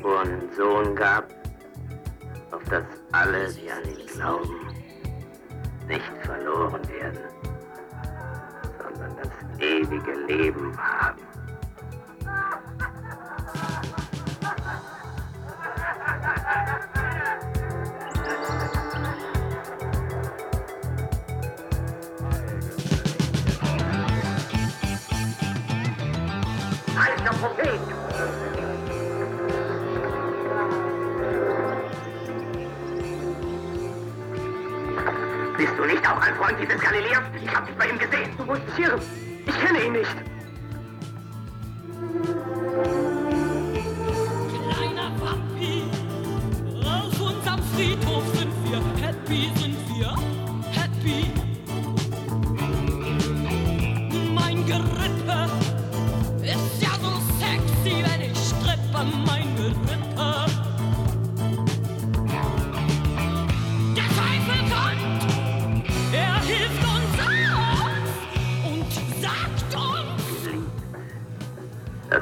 eingeborenen 0.00 0.50
Sohn 0.56 0.96
gab, 0.96 1.26
auf 2.50 2.64
dass 2.64 2.84
alle, 3.12 3.52
die 3.52 3.70
an 3.70 3.84
ihn 3.84 4.06
glauben, 4.06 4.66
nicht 5.86 6.04
verloren 6.22 6.82
werden, 6.88 7.18
sondern 8.82 9.16
das 9.16 9.60
ewige 9.60 10.12
Leben 10.26 10.76
haben. 10.76 11.20
Prophet! 27.40 27.80
Bist 27.80 28.09
du 35.80 35.86
nicht 35.86 36.06
auch 36.08 36.20
ein 36.20 36.34
Freund 36.34 36.58
dieses 36.60 36.80
Galiläers? 36.80 37.22
Ich 37.42 37.54
hab 37.54 37.66
dich 37.66 37.76
bei 37.76 37.88
ihm 37.88 37.98
gesehen. 37.98 38.30
Du 38.36 38.44
musst 38.44 38.62
hier. 38.76 38.98
Ich 39.46 39.60
kenne 39.60 39.82
ihn 39.84 39.92
nicht. 39.92 40.29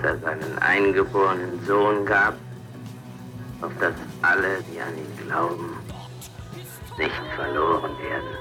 Er 0.09 0.19
seinen 0.21 0.59
eingeborenen 0.61 1.65
Sohn 1.67 2.07
gab, 2.07 2.35
auf 3.61 3.73
dass 3.79 3.95
alle, 4.23 4.63
die 4.63 4.81
an 4.81 4.97
ihn 4.97 5.27
glauben, 5.27 5.77
nicht 6.97 7.13
verloren 7.37 7.91
werden. 7.99 8.38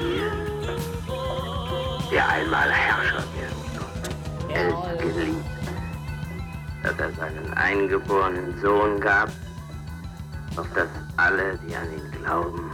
Hervorgehen, 0.00 0.32
der 2.10 2.28
einmal 2.28 2.70
Herrscher 2.70 3.24
werden 3.36 3.62
soll, 3.74 4.54
Held 4.54 4.98
geliebt, 4.98 5.44
dass 6.82 6.98
er 6.98 7.12
seinen 7.12 7.54
eingeborenen 7.54 8.60
Sohn 8.60 9.00
gab, 9.00 9.28
auf 10.56 10.66
dass 10.74 10.88
alle, 11.16 11.58
die 11.58 11.74
an 11.74 11.92
ihn 11.92 12.22
glauben, 12.22 12.70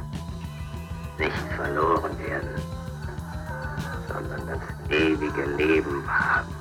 nicht 1.18 1.36
verloren 1.56 2.18
werden, 2.18 2.62
sondern 4.08 4.46
das 4.46 4.90
ewige 4.90 5.44
Leben 5.56 6.04
haben. 6.06 6.55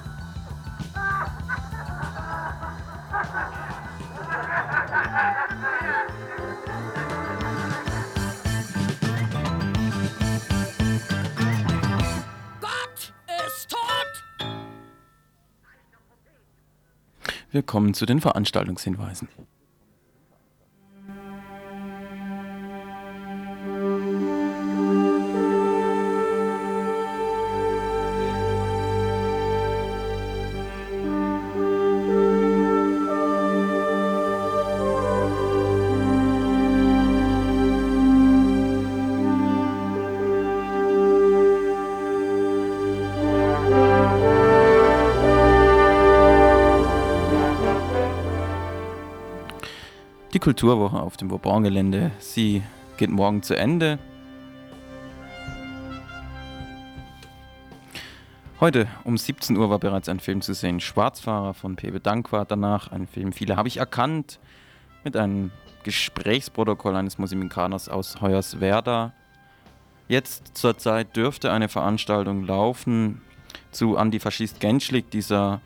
Wir 17.56 17.64
kommen 17.64 17.93
zu 17.93 18.06
den 18.06 18.20
Veranstaltungshinweisen. 18.20 19.30
Kulturwoche 50.45 50.99
auf 50.99 51.17
dem 51.17 51.29
Bourbon-Gelände, 51.29 52.11
sie 52.19 52.61
geht 52.97 53.09
morgen 53.09 53.41
zu 53.41 53.57
Ende. 53.57 53.97
Heute 58.59 58.87
um 59.05 59.17
17 59.17 59.57
Uhr 59.57 59.71
war 59.71 59.79
bereits 59.79 60.07
ein 60.07 60.19
Film 60.19 60.41
zu 60.41 60.53
sehen, 60.53 60.79
Schwarzfahrer 60.79 61.55
von 61.55 61.75
Pepe 61.75 61.99
Danquart. 61.99 62.51
Danach 62.51 62.91
ein 62.91 63.07
Film, 63.07 63.33
viele 63.33 63.55
habe 63.55 63.67
ich 63.67 63.77
erkannt, 63.77 64.39
mit 65.03 65.17
einem 65.17 65.49
Gesprächsprotokoll 65.81 66.95
eines 66.95 67.17
Musikaners 67.17 67.89
aus 67.89 68.21
Hoyerswerda. 68.21 69.13
Jetzt 70.07 70.55
zur 70.55 70.77
Zeit 70.77 71.15
dürfte 71.15 71.51
eine 71.51 71.69
Veranstaltung 71.69 72.45
laufen 72.45 73.23
zu 73.71 73.97
Antifaschist 73.97 74.59
Genschlik, 74.59 75.09
dieser 75.09 75.59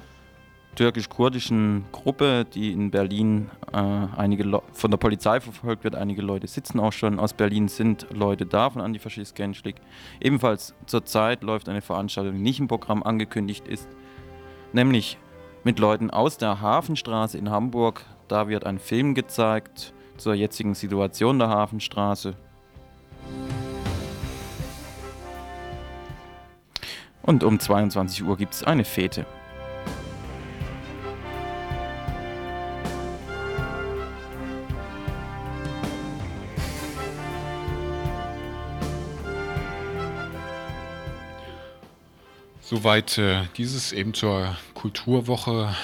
türkisch-kurdischen 0.76 1.86
Gruppe, 1.92 2.46
die 2.46 2.72
in 2.72 2.92
Berlin 2.92 3.50
äh, 3.74 3.78
einige 3.78 4.44
Le 4.44 4.62
von 4.72 4.92
der 4.92 4.98
Polizei 4.98 5.40
verfolgt 5.40 5.84
wird. 5.84 5.96
Einige 5.96 6.22
Leute 6.22 6.48
sitzen 6.48 6.80
auch 6.80 6.94
schon. 6.94 7.20
Aus 7.20 7.34
Berlin 7.34 7.68
sind 7.68 8.08
Leute 8.12 8.46
da 8.46 8.70
von 8.70 8.82
Antifaschist 8.82 9.36
Genschlik. 9.36 9.76
Ebenfalls 10.22 10.74
zurzeit 10.86 11.44
läuft 11.44 11.70
eine 11.70 11.82
Veranstaltung, 11.82 12.36
die 12.36 12.42
nicht 12.42 12.60
im 12.60 12.68
Programm 12.68 13.04
angekündigt 13.04 13.68
ist, 13.68 13.88
nämlich 14.74 15.18
mit 15.64 15.80
Leuten 15.80 16.10
aus 16.10 16.38
der 16.38 16.62
Hafenstraße 16.62 17.38
in 17.38 17.50
Hamburg. 17.50 18.06
Da 18.28 18.48
wird 18.48 18.66
ein 18.66 18.80
Film 18.80 19.16
gezeigt 19.16 19.94
zur 20.18 20.34
jetzigen 20.34 20.76
Situation 20.76 21.40
der 21.40 21.50
Hafenstraße. 21.50 22.36
Und 27.22 27.44
um 27.44 27.60
22 27.60 28.24
Uhr 28.24 28.38
gibt 28.38 28.54
es 28.54 28.64
eine 28.64 28.84
Fete. 28.84 29.26
Soweit 42.70 43.18
äh, 43.18 43.46
dieses 43.58 43.92
eben 43.94 44.14
zur 44.14 44.56
Kulturwoche. 44.76 45.76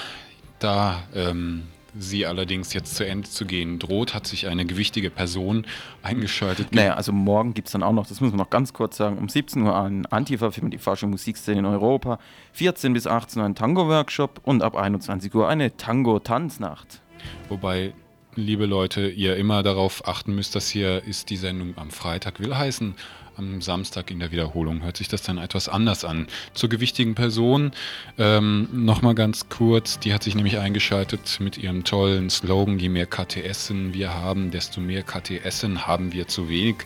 Da 0.60 1.02
ähm, 1.16 1.64
sie 1.98 2.26
allerdings 2.26 2.72
jetzt 2.74 2.94
zu 2.94 3.04
Ende 3.04 3.28
zu 3.28 3.44
gehen 3.44 3.80
droht, 3.80 4.14
hat 4.14 4.28
sich 4.28 4.46
eine 4.46 4.64
gewichtige 4.66 5.10
Person 5.10 5.66
eingeschaltet. 6.04 6.72
Naja, 6.72 6.94
also 6.94 7.10
morgen 7.10 7.54
gibt 7.54 7.66
es 7.66 7.72
dann 7.72 7.82
auch 7.82 7.92
noch, 7.92 8.06
das 8.06 8.20
müssen 8.20 8.34
wir 8.34 8.38
noch 8.38 8.50
ganz 8.50 8.72
kurz 8.72 8.96
sagen, 8.96 9.18
um 9.18 9.28
17 9.28 9.62
Uhr 9.62 9.76
ein 9.76 10.06
Antifa 10.06 10.52
für 10.52 10.60
die 10.60 10.78
falsche 10.78 11.08
Musikszene 11.08 11.58
in 11.58 11.66
Europa, 11.66 12.20
14 12.52 12.92
bis 12.92 13.08
18 13.08 13.40
Uhr 13.40 13.46
ein 13.46 13.56
Tango-Workshop 13.56 14.40
und 14.44 14.62
ab 14.62 14.76
21 14.76 15.34
Uhr 15.34 15.48
eine 15.48 15.76
Tango-Tanznacht. 15.76 17.00
Wobei, 17.48 17.94
liebe 18.36 18.66
Leute, 18.66 19.10
ihr 19.10 19.36
immer 19.36 19.64
darauf 19.64 20.06
achten 20.06 20.36
müsst, 20.36 20.54
dass 20.54 20.68
hier 20.68 21.02
ist 21.02 21.30
die 21.30 21.36
Sendung 21.36 21.76
am 21.76 21.90
Freitag 21.90 22.38
will 22.38 22.56
heißen. 22.56 22.94
Am 23.38 23.60
Samstag 23.60 24.10
in 24.10 24.18
der 24.18 24.32
Wiederholung 24.32 24.82
hört 24.82 24.96
sich 24.96 25.08
das 25.08 25.22
dann 25.22 25.36
etwas 25.36 25.68
anders 25.68 26.06
an. 26.06 26.26
Zur 26.54 26.70
gewichtigen 26.70 27.14
Person 27.14 27.72
ähm, 28.16 28.68
nochmal 28.72 29.14
ganz 29.14 29.50
kurz, 29.50 29.98
die 29.98 30.14
hat 30.14 30.22
sich 30.22 30.34
nämlich 30.34 30.58
eingeschaltet 30.58 31.38
mit 31.38 31.58
ihrem 31.58 31.84
tollen 31.84 32.30
Slogan, 32.30 32.78
je 32.78 32.88
mehr 32.88 33.04
KTSen 33.04 33.92
wir 33.92 34.14
haben, 34.14 34.50
desto 34.50 34.80
mehr 34.80 35.02
KTSen 35.02 35.86
haben 35.86 36.14
wir 36.14 36.28
zu 36.28 36.48
wenig. 36.48 36.76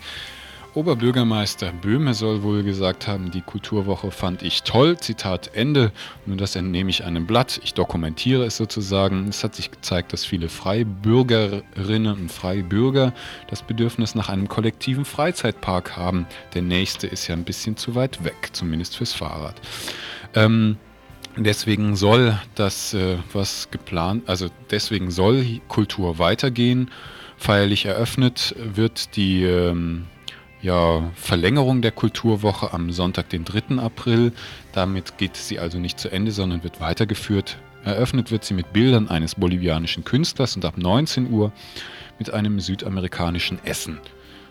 Oberbürgermeister 0.75 1.73
Böhme 1.73 2.15
soll 2.15 2.43
wohl 2.43 2.63
gesagt 2.63 3.09
haben, 3.09 3.31
die 3.31 3.41
Kulturwoche 3.41 4.11
fand 4.11 4.43
ich 4.43 4.63
toll, 4.63 4.99
Zitat 4.99 5.51
Ende. 5.55 5.91
Nur 6.27 6.37
das 6.37 6.55
entnehme 6.55 6.91
ich 6.91 7.05
einem 7.05 7.27
Blatt, 7.27 7.61
ich 7.65 7.75
dokumentiere 7.75 8.45
es 8.45 8.57
sozusagen. 8.57 9.29
Es 9.29 9.43
hat 9.43 9.55
sich 9.57 9.71
gezeigt, 9.71 10.13
dass 10.13 10.25
viele 10.25 10.49
Freibürgerinnen 10.49 12.15
und 12.15 12.31
Freibürger 12.33 13.13
das 13.49 13.63
Bedürfnis 13.63 14.15
nach 14.15 14.29
einem 14.29 14.49
kollektiven 14.49 15.05
Freizeitpark 15.05 15.97
haben. 15.97 16.27
Der 16.55 16.63
nächste 16.63 17.07
ist 17.09 17.27
ja 17.27 17.35
ein 17.35 17.45
bisschen 17.45 17.77
zu 17.77 17.95
weit 17.95 18.23
weg, 18.23 18.51
zumindest 18.53 18.97
fürs 18.97 19.13
Fahrrad. 19.13 19.61
Ähm, 20.35 20.77
Deswegen 21.37 21.95
soll 21.95 22.39
das, 22.57 22.93
äh, 22.93 23.17
was 23.33 23.71
geplant, 23.71 24.29
also 24.29 24.49
deswegen 24.71 25.13
soll 25.13 25.61
Kultur 25.69 26.19
weitergehen. 26.19 26.91
Feierlich 27.37 27.87
eröffnet 27.87 28.55
wird 28.59 29.17
die 29.17 29.45
ähm, 29.45 30.07
ja, 30.63 31.11
Verlängerung 31.15 31.83
der 31.83 31.93
Kulturwoche 31.93 32.73
am 32.73 32.93
Sonntag, 32.93 33.29
den 33.31 33.45
3. 33.45 33.79
April. 33.79 34.33
Damit 34.73 35.17
geht 35.19 35.37
sie 35.37 35.59
also 35.59 35.79
nicht 35.79 35.99
zu 35.99 36.11
Ende, 36.11 36.33
sondern 36.33 36.63
wird 36.63 36.81
weitergeführt. 36.81 37.57
Eröffnet 37.85 38.31
wird 38.31 38.45
sie 38.45 38.55
mit 38.55 38.73
Bildern 38.73 39.09
eines 39.09 39.35
bolivianischen 39.35 40.05
Künstlers 40.05 40.57
und 40.57 40.65
ab 40.65 40.77
19 40.77 41.31
Uhr 41.31 41.53
mit 42.19 42.31
einem 42.33 42.61
südamerikanischen 42.61 43.59
Essen. 43.65 43.99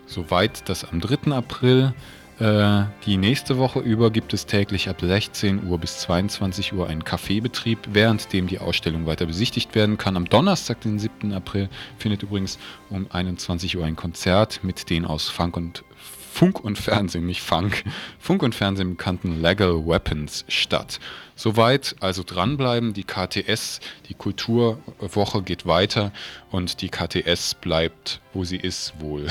Soweit 0.08 0.68
das 0.68 0.84
am 0.84 1.00
3. 1.00 1.32
April. 1.32 1.94
Äh, 2.40 2.86
die 3.06 3.18
nächste 3.18 3.58
Woche 3.58 3.80
über 3.80 4.12
gibt 4.12 4.34
es 4.34 4.46
täglich 4.46 4.88
ab 4.88 5.02
16 5.02 5.68
Uhr 5.68 5.78
bis 5.78 6.00
22 6.00 6.72
Uhr 6.74 6.88
einen 6.88 7.04
Kaffeebetrieb, 7.04 7.80
währenddem 7.92 8.48
die 8.48 8.60
Ausstellung 8.60 9.06
weiter 9.06 9.26
besichtigt 9.26 9.76
werden 9.76 9.98
kann. 9.98 10.16
Am 10.16 10.26
Donnerstag, 10.26 10.80
den 10.82 11.00
7. 11.00 11.34
April, 11.34 11.68
findet 11.98 12.24
übrigens 12.24 12.58
um 12.90 13.08
21 13.10 13.78
Uhr 13.78 13.86
ein 13.86 13.98
Konzert 13.98 14.64
mit 14.64 14.90
den 14.90 15.06
aus 15.06 15.28
Funk 15.28 15.58
und 15.58 15.84
Funk 16.32 16.64
und 16.64 16.78
Fernsehen, 16.78 17.26
nicht 17.26 17.42
Funk, 17.42 17.84
Funk 18.20 18.44
und 18.44 18.56
Fernsehen 18.56 18.92
bekannten 18.92 19.42
Legal 19.42 19.86
Weapons 19.86 20.46
statt. 20.48 21.02
Soweit 21.36 21.98
also 22.00 22.24
dranbleiben. 22.24 22.94
Die 22.94 23.04
KTS, 23.04 23.82
die 24.08 24.14
Kulturwoche 24.14 25.42
geht 25.42 25.66
weiter 25.66 26.14
und 26.52 26.82
die 26.82 26.90
KTS 26.90 27.56
bleibt, 27.56 28.22
wo 28.34 28.46
sie 28.46 28.58
ist, 28.58 28.94
wohl. 29.00 29.28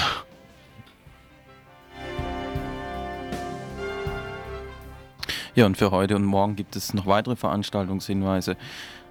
Ja, 5.58 5.66
und 5.66 5.76
für 5.76 5.90
heute 5.90 6.14
und 6.14 6.24
morgen 6.24 6.54
gibt 6.54 6.76
es 6.76 6.94
noch 6.94 7.06
weitere 7.06 7.34
Veranstaltungshinweise. 7.34 8.56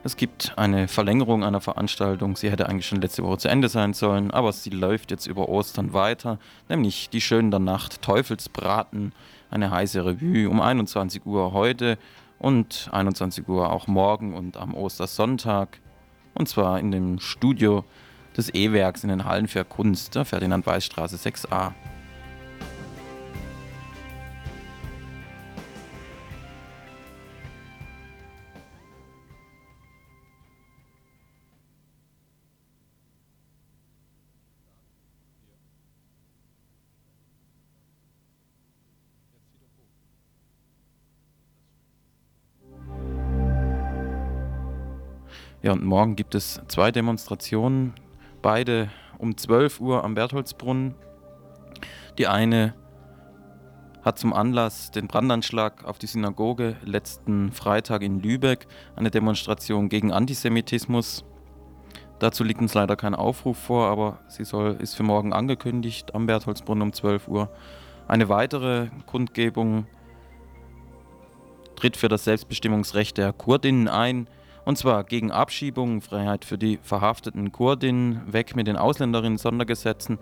Es 0.06 0.16
gibt 0.16 0.58
eine 0.58 0.88
Verlängerung 0.88 1.44
einer 1.44 1.60
Veranstaltung. 1.60 2.38
Sie 2.38 2.50
hätte 2.50 2.70
eigentlich 2.70 2.86
schon 2.86 3.02
letzte 3.02 3.22
Woche 3.24 3.40
zu 3.40 3.50
Ende 3.50 3.68
sein 3.68 3.94
sollen, 3.94 4.32
aber 4.32 4.54
sie 4.54 4.70
läuft 4.70 5.12
jetzt 5.12 5.28
über 5.28 5.50
Ostern 5.50 5.92
weiter, 5.92 6.40
nämlich 6.70 7.10
die 7.10 7.20
Schönen 7.20 7.52
der 7.52 7.60
Nacht 7.60 8.02
Teufelsbraten, 8.02 9.12
eine 9.52 9.72
heiße 9.72 10.06
Revue 10.06 10.50
um 10.50 10.62
21 10.62 11.26
Uhr 11.26 11.52
heute 11.52 11.98
und 12.40 12.88
21 12.94 13.46
Uhr 13.50 13.70
auch 13.70 13.88
morgen 13.88 14.34
und 14.34 14.56
am 14.56 14.74
Ostersonntag. 14.74 15.82
Und 16.34 16.48
zwar 16.48 16.80
in 16.80 16.92
dem 16.92 17.20
Studio 17.20 17.84
des 18.38 18.54
E-Werks 18.54 19.04
in 19.04 19.10
den 19.10 19.26
Hallen 19.26 19.50
für 19.50 19.66
Kunst, 19.66 20.16
der 20.16 20.24
Ferdinand-Weiß-Straße 20.24 21.18
6a. 21.18 21.74
Ja, 45.64 45.72
und 45.72 45.84
morgen 45.84 46.16
gibt 46.16 46.36
es 46.36 46.62
zwei 46.68 46.92
Demonstrationen, 46.92 47.94
beide 48.44 48.90
um 49.18 49.36
12 49.36 49.80
Uhr 49.80 50.04
am 50.04 50.14
Bertholdsbrunnen. 50.14 50.94
Die 52.20 52.28
eine 52.28 52.76
hat 54.04 54.20
zum 54.20 54.34
Anlass 54.34 54.92
den 54.92 55.08
Brandanschlag 55.08 55.84
auf 55.84 55.98
die 55.98 56.06
Synagoge 56.06 56.76
letzten 56.86 57.52
Freitag 57.52 58.04
in 58.04 58.22
Lübeck, 58.22 58.68
eine 58.96 59.10
Demonstration 59.10 59.90
gegen 59.90 60.14
Antisemitismus. 60.14 61.26
Dazu 62.20 62.44
liegt 62.44 62.62
uns 62.62 62.76
leider 62.76 62.96
kein 62.96 63.16
Aufruf 63.16 63.58
vor, 63.58 63.88
aber 63.88 64.20
sie 64.28 64.46
soll, 64.46 64.78
ist 64.80 64.96
für 64.96 65.04
morgen 65.04 65.34
angekündigt 65.34 66.14
am 66.14 66.28
Bertholdsbrunnen 66.28 66.84
um 66.84 66.94
12 66.94 67.28
Uhr. 67.28 67.50
Eine 68.08 68.30
weitere 68.30 68.90
Kundgebung 69.08 69.88
tritt 71.76 71.98
für 71.98 72.10
das 72.10 72.24
Selbstbestimmungsrecht 72.24 73.18
der 73.18 73.34
Kurdinnen 73.34 73.88
ein. 73.88 74.28
Und 74.68 74.78
zwar 74.78 75.06
gegen 75.06 75.32
Abschiebung, 75.32 76.02
Freiheit 76.02 76.44
für 76.44 76.58
die 76.58 76.78
verhafteten 76.84 77.54
Kurdinnen, 77.54 78.22
weg 78.34 78.54
mit 78.54 78.68
den 78.68 78.76
Ausländerinnen-Sondergesetzen, 78.76 80.20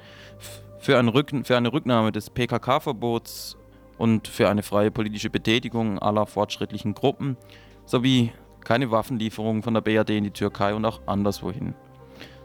für 0.78 1.00
eine, 1.00 1.16
Rück 1.16 1.32
für 1.46 1.58
eine 1.58 1.74
Rücknahme 1.74 2.12
des 2.12 2.30
PKK-Verbots 2.30 3.58
und 3.98 4.28
für 4.28 4.48
eine 4.48 4.62
freie 4.62 4.92
politische 4.92 5.32
Betätigung 5.32 5.98
aller 5.98 6.28
fortschrittlichen 6.28 6.94
Gruppen, 6.94 7.38
sowie 7.86 8.34
keine 8.64 8.92
Waffenlieferungen 8.92 9.64
von 9.64 9.74
der 9.74 9.82
BRD 9.82 10.12
in 10.12 10.26
die 10.26 10.30
Türkei 10.30 10.76
und 10.76 10.86
auch 10.86 11.02
anderswohin. 11.08 11.74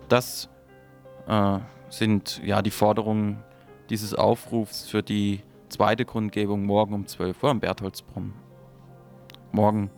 Das 0.08 0.48
äh, 1.28 1.58
sind 1.90 2.40
ja 2.42 2.62
die 2.62 2.70
Forderungen 2.70 3.42
dieses 3.90 4.14
Aufrufs 4.14 4.88
für 4.88 5.02
die 5.02 5.40
zweite 5.68 6.06
Kundgebung 6.06 6.64
morgen 6.64 6.94
um 6.94 7.06
12 7.06 7.42
Uhr 7.42 7.50
am 7.50 7.60
Bertholdsbrunnen. 7.60 8.32
Morgen 9.52 9.90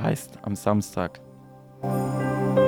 heißt 0.00 0.38
am 0.42 0.54
Samstag. 0.54 1.20
Es 1.80 2.67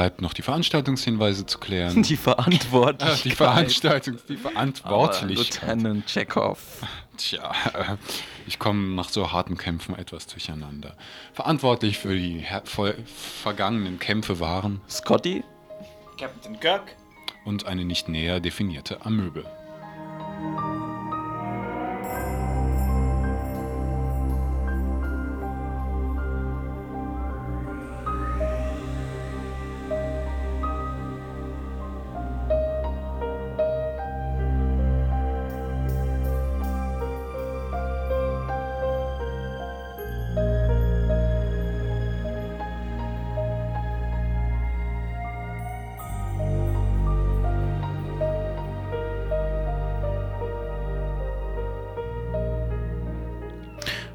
bleibt 0.00 0.22
noch 0.22 0.32
die 0.32 0.40
Veranstaltungshinweise 0.40 1.44
zu 1.44 1.58
klären. 1.58 2.02
Die 2.02 2.16
Verantwortlichkeit. 2.16 3.10
Ah, 3.10 3.20
die 3.22 3.30
Verantwortung, 3.32 4.18
die 4.30 4.36
Verantwortlichkeit. 4.38 5.62
Aber 5.62 5.74
Lieutenant 5.74 6.06
Chekhov. 6.06 6.58
Tja, 7.18 7.52
äh, 7.74 7.96
ich 8.46 8.58
komme 8.58 8.94
nach 8.94 9.10
so 9.10 9.30
harten 9.30 9.58
Kämpfen 9.58 9.94
etwas 9.94 10.26
durcheinander. 10.26 10.96
Verantwortlich 11.34 11.98
für 11.98 12.16
die 12.16 12.46
vergangenen 13.42 13.98
Kämpfe 13.98 14.40
waren 14.40 14.80
Scotty, 14.88 15.44
Captain 16.18 16.58
Kirk, 16.58 16.96
und 17.44 17.66
eine 17.66 17.84
nicht 17.84 18.08
näher 18.08 18.40
definierte 18.40 19.04
Amöbe. 19.04 19.44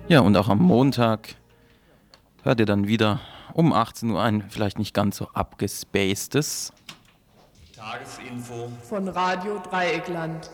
Ja, 0.08 0.20
und 0.20 0.38
auch 0.38 0.50
am 0.50 0.60
Montag 0.60 1.34
hört 2.44 2.60
ihr 2.60 2.68
dann 2.68 2.88
wieder 2.88 3.22
um 3.54 3.74
18 3.74 4.12
Uhr 4.12 4.22
ein 4.22 4.44
vielleicht 4.50 4.78
nicht 4.78 4.94
ganz 4.94 5.18
so 5.18 5.28
abgespacedes 5.34 6.72
Tagesinfo 7.76 8.72
von 8.88 9.08
Radio 9.08 9.60
Dreieckland. 9.60 10.52